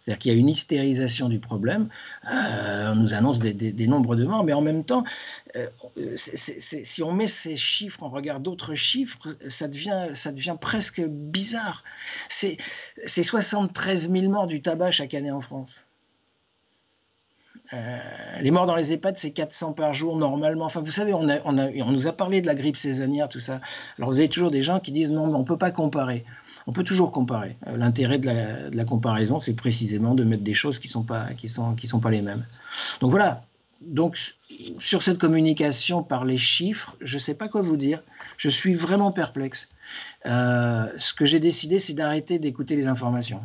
[0.00, 1.88] c'est-à-dire qu'il y a une hystérisation du problème.
[2.30, 5.04] Euh, on nous annonce des, nombres de morts, mais en même temps,
[5.56, 5.66] euh,
[6.14, 9.18] si on met ces chiffres, on regarde d'autres chiffres,
[9.48, 11.82] ça devient, ça devient presque bizarre.
[12.28, 12.58] C'est
[13.06, 15.82] 73 000 morts du tabac chaque année en France.
[18.40, 20.64] Les morts dans les EHPAD, c'est 400 par jour normalement.
[20.64, 23.60] Enfin, vous savez, on, on, on, nous a parlé de la grippe saisonnière, tout ça.
[23.98, 26.24] Alors, vous avez toujours des gens qui disent non, mais on ne peut pas comparer
[26.68, 27.56] on peut toujours comparer.
[27.66, 31.32] Euh, l'intérêt de la, comparaison, c'est précisément de mettre des choses qui ne sont, pas,
[31.32, 32.46] qui sont, qui sont pas les mêmes.
[33.00, 33.42] Donc voilà.
[33.80, 34.18] Donc,
[34.78, 38.02] sur cette communication par les chiffres, je ne sais pas quoi vous dire.
[38.36, 39.68] Je suis vraiment perplexe.
[40.26, 43.40] Euh, ce que j'ai décidé, c'est d'arrêter d'écouter les informations.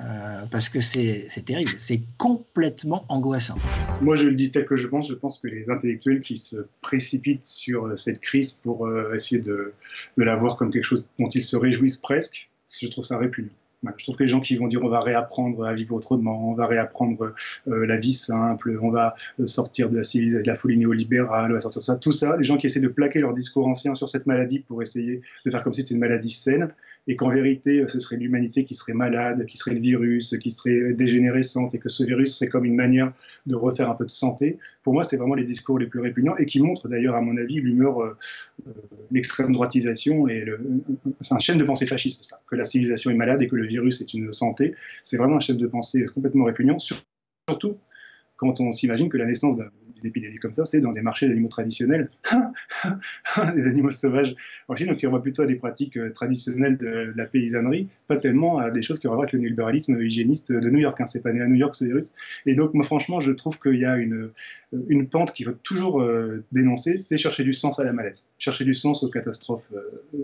[0.00, 3.56] Euh, parce que c'est terrible, c'est complètement angoissant.
[4.00, 5.08] Moi, je le dis tel que je pense.
[5.08, 9.72] Je pense que les intellectuels qui se précipitent sur cette crise pour essayer de,
[10.16, 12.48] la voir comme quelque chose dont ils se réjouissent presque,
[12.80, 13.50] je trouve ça répugnant.
[13.96, 16.54] je trouve que les gens qui vont dire on va réapprendre à vivre autrement, on
[16.54, 17.34] va réapprendre
[17.68, 21.50] euh, la vie simple, on va euh, sortir de la civilisation, de la folie néolibérale,
[21.50, 23.66] on va sortir de ça, tout ça, les gens qui essaient de plaquer leur discours
[23.66, 26.68] ancien sur cette maladie pour essayer de faire comme si c'était une maladie saine,
[27.08, 30.92] et qu'en vérité, ce serait l'humanité qui serait malade, qui serait le virus, qui serait
[30.92, 33.14] dégénérescente, et que ce virus serait comme une manière
[33.46, 34.58] de refaire un peu de santé.
[34.82, 37.38] Pour moi, c'est vraiment les discours les plus répugnants, et qui montrent d'ailleurs, à mon
[37.38, 38.16] avis, l'humeur, euh,
[38.66, 38.72] euh,
[39.10, 40.44] l'extrême droitisation, et
[41.22, 43.66] c'est un chaîne de pensée fasciste, ça, que la civilisation est malade et que le
[43.66, 44.74] virus est une santé.
[45.02, 47.78] C'est vraiment un chaîne de pensée complètement répugnant, surtout
[48.36, 49.56] quand on s'imagine que la naissance
[50.00, 52.10] d'une épidémie comme ça, c'est dans des marchés d'animaux traditionnels,
[53.54, 54.34] des animaux sauvages
[54.68, 58.16] en Chine, donc on voit plutôt à des pratiques euh, traditionnelles de, la paysannerie, pas
[58.16, 61.00] tellement à des choses qui ont à avec le libéralisme hygiéniste de New York.
[61.00, 61.06] Hein.
[61.06, 62.12] C'est pas né à New York ce virus.
[62.46, 64.30] Et donc, moi, franchement, je trouve qu'il y a une,
[64.74, 68.64] euh, pente qu'il faut toujours euh, dénoncer, c'est chercher du sens à la maladie, chercher
[68.64, 69.72] du sens aux catastrophes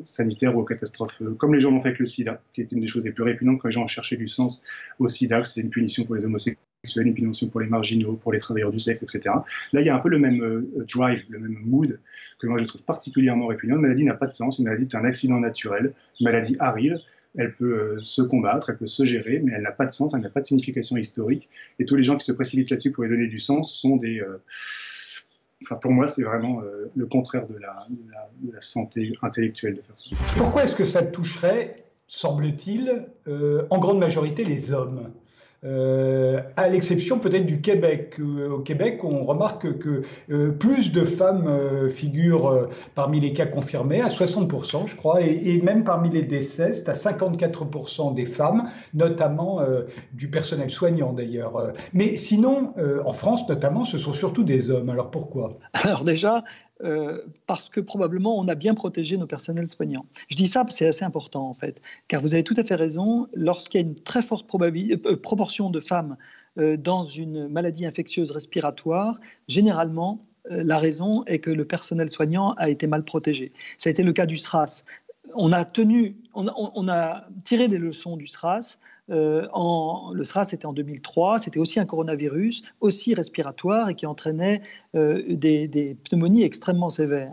[0.04, 2.80] sanitaires ou aux catastrophes, comme les gens l'ont fait avec le sida, qui est une
[2.80, 4.62] des choses les plus répugnantes quand les gens ont cherché du sens
[4.98, 6.58] au sida, que c'était une punition pour les homosexuels
[6.96, 9.34] une punition pour les marginaux, pour les travailleurs du sexe, etc.
[9.72, 11.98] Là, il y a un peu le même euh, drive, le même mood
[12.38, 13.76] que moi je trouve particulièrement répugnant.
[13.76, 16.98] Une maladie n'a pas de sens, une maladie est un accident naturel, une maladie arrive,
[17.36, 20.14] elle peut euh, se combattre, elle peut se gérer, mais elle n'a pas de sens,
[20.14, 21.48] elle n'a pas de signification historique.
[21.78, 24.20] Et tous les gens qui se précipitent là-dessus pour lui donner du sens sont des...
[24.20, 24.42] Euh,
[25.62, 26.62] enfin, pour moi, c'est vraiment
[26.94, 27.86] le contraire de la,
[28.60, 30.10] santé intellectuelle de faire ça.
[30.36, 35.10] Pourquoi est-ce que ça toucherait, semble-t-il, en grande majorité les hommes?
[35.64, 38.16] Euh, à l'exception peut-être du Québec.
[38.18, 41.48] Euh, au Québec, on remarque que euh, plus de femmes
[41.90, 46.88] figurent parmi les cas confirmés, à 60%, je crois, et, même parmi les décès, c'est
[46.88, 49.60] à 54% des femmes, notamment
[50.12, 51.72] du personnel soignant d'ailleurs.
[51.92, 54.90] Mais sinon, en France notamment, ce sont surtout des hommes.
[54.90, 55.58] Alors pourquoi?
[55.84, 56.44] Alors déjà,
[56.84, 60.04] euh, parce que probablement on a bien protégé nos personnels soignants.
[60.28, 63.26] Je dis ça, c'est assez important en fait, car vous avez tout à fait raison,
[63.32, 66.16] lorsqu'il y a une très forte euh, proportion de femmes
[66.58, 69.18] euh, dans une maladie infectieuse respiratoire,
[69.48, 70.20] généralement,
[70.50, 73.50] la raison est que le personnel soignant a été mal protégé.
[73.78, 74.84] Ça a été le cas du SRAS.
[75.34, 78.78] on a tenu, on, a tiré des leçons du SRAS.
[79.10, 84.62] En, le SRAS était en 2003, c'était aussi un coronavirus, aussi respiratoire et qui entraînait
[84.94, 87.32] des, des, pneumonies extrêmement sévères.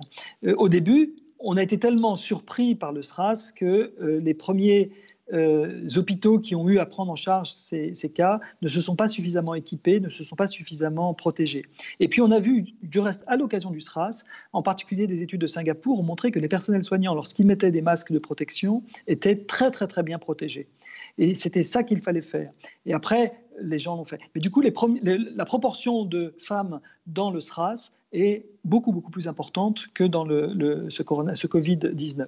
[0.57, 4.91] au début, on a été tellement surpris par le SRAS que les premiers
[5.33, 9.07] euh, hôpitaux qui ont eu à prendre en charge ces, cas ne se sont pas
[9.07, 11.65] suffisamment équipés, ne se sont pas suffisamment protégés.
[11.99, 14.23] Et puis on a vu, du reste, à l'occasion du SRAS,
[14.53, 17.81] en particulier des études de Singapour, ont montré que les personnels soignants, lorsqu'ils mettaient des
[17.81, 20.67] masques de protection, étaient très très très bien protégés.
[21.17, 22.51] Et c'était ça qu'il fallait faire.
[22.85, 24.19] Et après, les gens l'ont fait.
[24.35, 29.87] Mais du coup, la proportion de femmes dans le SRAS est beaucoup, beaucoup plus importante
[29.93, 32.27] que dans le, ce, ce Covid-19.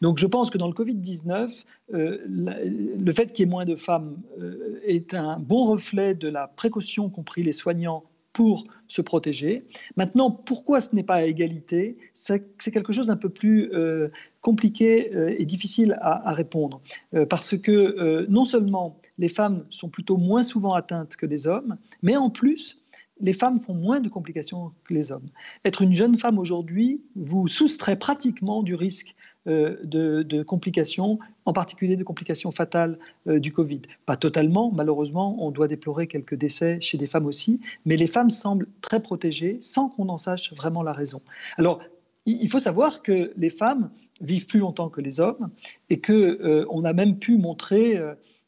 [0.00, 1.64] Donc je pense que dans le Covid-19,
[1.94, 6.28] euh, le fait qu'il y ait moins de femmes euh, est un bon reflet de
[6.28, 9.66] la précaution qu'ont pris les soignants pour se protéger.
[9.96, 11.98] Maintenant, pourquoi ce n'est pas à égalité?
[12.14, 14.08] C'est quelque chose d'un peu plus euh,
[14.40, 16.80] compliqué euh, et difficile à, répondre.
[17.14, 21.76] Euh, parce que non seulement les femmes sont plutôt moins souvent atteintes que les hommes,
[22.02, 22.80] mais en plus,
[23.20, 25.28] les femmes font moins de complications que les hommes.
[25.64, 29.14] Être une jeune femme aujourd'hui vous soustrait pratiquement du risque
[29.46, 33.80] euh, de, complications, en particulier de complications fatales euh, du Covid.
[34.04, 38.28] Pas totalement, malheureusement, on doit déplorer quelques décès chez des femmes aussi, mais les femmes
[38.28, 41.22] semblent très protégées sans qu'on en sache vraiment la raison.
[41.56, 41.80] Alors,
[42.26, 45.48] il faut savoir que les femmes vivent plus longtemps que les hommes
[45.88, 47.98] et qu'on euh, on a même pu montrer,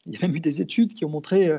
[0.05, 1.49] il y a même eu des études qui ont montré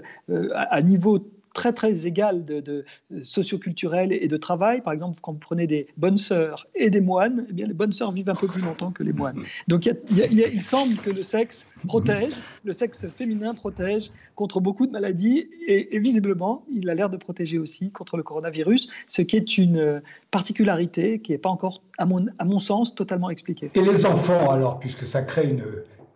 [0.55, 1.19] à niveau
[1.55, 2.85] très très égal de, de
[3.23, 4.83] socioculturel et de travail.
[4.83, 7.93] Par exemple, quand vous prenez des bonnes sœurs et des moines, eh bien, les bonnes
[7.93, 9.41] sœurs vivent un peu plus longtemps que les moines.
[9.69, 12.35] Donc il, semble que le sexe protège,
[12.65, 17.59] le sexe féminin protège contre beaucoup de maladies et, visiblement, il a l'air de protéger
[17.59, 22.27] aussi contre le coronavirus, ce qui est une particularité qui n'est pas encore, à mon,
[22.39, 23.71] à mon sens, totalement expliquée.
[23.75, 25.63] Et les enfants, alors, puisque ça crée une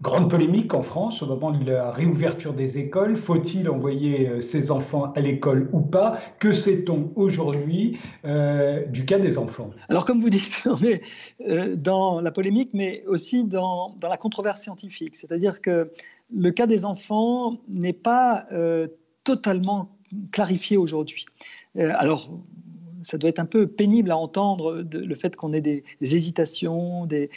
[0.00, 3.16] Grande polémique en France au moment de la réouverture des écoles.
[3.16, 6.20] Faut-il envoyer euh, ses enfants à l'école ou pas?
[6.38, 9.70] Que sait-on aujourd'hui euh, du cas des enfants?
[9.88, 11.02] Alors comme vous dites, on est
[11.48, 15.16] euh, dans la polémique, mais aussi dans, dans la controverse scientifique.
[15.16, 15.90] C'est-à-dire que
[16.32, 18.46] le cas des enfants n'est pas
[19.24, 19.96] totalement
[20.30, 21.24] clarifié aujourd'hui.
[21.76, 22.30] alors,
[23.02, 27.30] ça doit être un peu pénible à entendre le fait qu'on ait des, hésitations, des,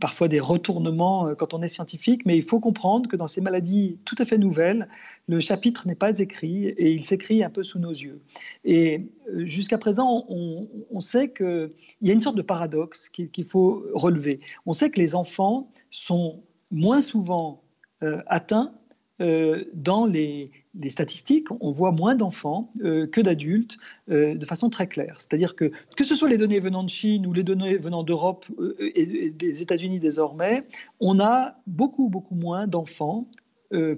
[0.00, 3.40] parfois des retournements euh, quand on est scientifique, mais il faut comprendre que dans ces
[3.40, 4.88] maladies tout à fait nouvelles,
[5.28, 8.20] le chapitre n'est pas écrit et il s'écrit un peu sous nos yeux.
[8.64, 11.70] Et euh, jusqu'à présent, on, sait qu'il
[12.02, 14.40] y a une sorte de paradoxe qu'il faut relever.
[14.64, 17.62] On sait que les enfants sont moins souvent
[18.02, 18.72] euh, atteints
[19.18, 20.50] dans les,
[20.88, 23.78] statistiques, on voit moins d'enfants euh, que d'adultes
[24.10, 25.16] euh, de façon très claire.
[25.18, 28.44] C'est-à-dire que, que ce soit les données venant de Chine ou les données venant d'Europe
[28.58, 30.66] euh, et, des États-Unis désormais,
[31.00, 33.28] on a beaucoup, beaucoup moins d'enfants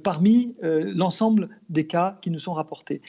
[0.02, 3.02] parmi l'ensemble des cas qui nous sont rapportés.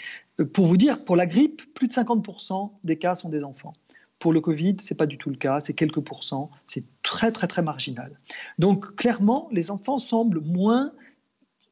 [0.52, 3.72] pour vous dire, pour la grippe, plus de 50% des cas sont des enfants.
[4.20, 7.32] Pour le Covid, ce n'est pas du tout le cas, c'est quelques pourcents, c'est très
[7.32, 8.20] très très marginal.
[8.60, 10.92] Donc clairement, les enfants semblent moins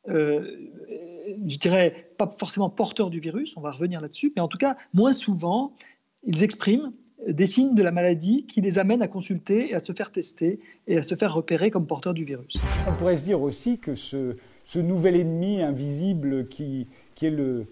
[0.08, 4.78] je dirais, pas forcément porteurs du virus, on va revenir là-dessus, mais en tout cas,
[4.93, 5.74] moins souvent,
[6.26, 6.91] ils expriment
[7.28, 10.60] des signes de la maladie qui les amènent à consulter et à se faire tester
[10.88, 12.58] et à se faire repérer comme porteurs du virus.
[12.88, 14.36] On pourrait se dire aussi que ce,
[14.76, 16.88] nouvel ennemi invisible qui,
[17.22, 17.66] est le,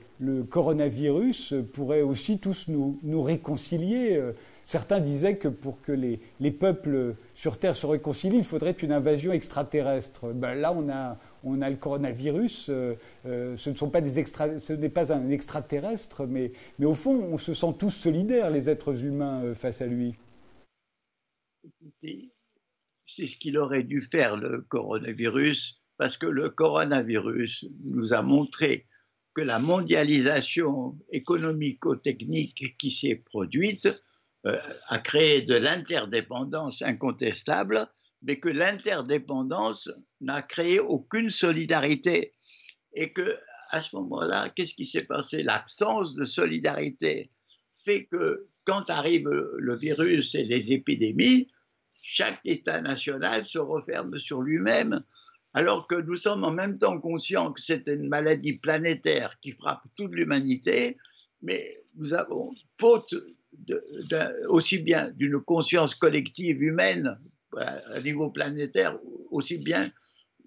[0.50, 4.20] coronavirus pourrait aussi tous nous, réconcilier.
[4.66, 8.92] Certains disaient que pour que les, les, peuples sur Terre se réconcilient, il faudrait une
[8.92, 10.34] invasion extraterrestre.
[10.34, 12.68] Ben là, on a, on a le coronavirus.
[12.70, 16.86] Euh, euh, ce, ne sont pas des extra, ce n'est pas un extraterrestre, mais, mais
[16.86, 20.16] au fond, on se sent tous solidaires, les êtres humains, euh, face à lui.
[22.02, 28.86] c'est ce qu'il aurait dû faire, le coronavirus, parce que le coronavirus nous a montré
[29.36, 33.88] que la mondialisation économico-technique qui s'est produite
[34.44, 37.90] a créé de l'interdépendance incontestable,
[38.26, 39.90] mais que l'interdépendance
[40.22, 42.34] n'a créé aucune solidarité.
[42.94, 43.38] Et que
[43.72, 45.44] à ce moment-là, qu'est-ce qui s'est passé?
[45.44, 47.32] L'absence de solidarité
[47.84, 51.52] fait que quand arrive le virus et les épidémies,
[52.02, 55.04] chaque État national se referme sur lui-même,
[55.54, 59.84] alors que nous sommes en même temps conscients que c'est une maladie planétaire qui frappe
[59.98, 60.96] toute l'humanité,
[61.42, 63.14] mais nous avons, faute
[64.50, 67.16] aussi bien d'une conscience collective humaine
[67.58, 68.98] à niveau planétaire,
[69.32, 69.90] aussi bien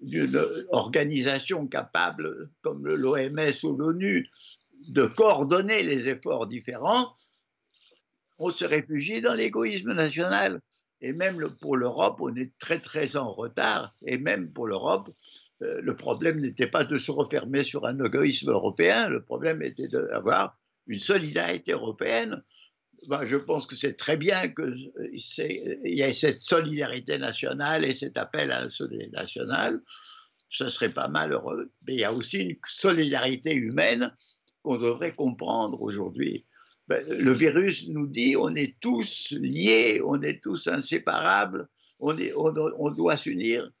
[0.01, 0.41] d'une
[0.71, 4.29] organisation capable, comme l'OMS ou l'ONU,
[4.89, 7.07] de coordonner les efforts différents,
[8.37, 10.61] on se réfugie dans l'égoïsme national.
[11.01, 13.91] Et même pour l'Europe, on est très très en retard.
[14.05, 15.09] Et même pour l'Europe,
[15.61, 19.87] euh, le problème n'était pas de se refermer sur un égoïsme européen, le problème était
[19.87, 20.57] d'avoir
[20.87, 22.41] une solidarité européenne.
[23.09, 24.91] Ben, je pense que c'est très bien qu'il
[25.83, 29.81] y ait cette solidarité nationale et cet appel à la solidarité nationale.
[30.31, 31.65] Ce serait pas malheureux.
[31.87, 34.15] Mais il y a aussi une solidarité humaine
[34.61, 36.45] qu'on devrait comprendre aujourd'hui.
[36.87, 41.67] Ben, le virus nous dit on est tous liés, on est tous inséparables,
[41.99, 43.71] on, on doit s'unir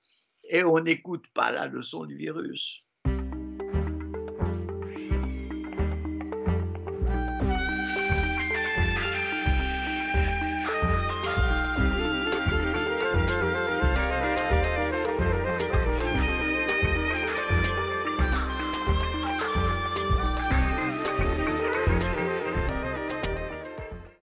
[0.49, 2.81] et on n'écoute pas la leçon du virus.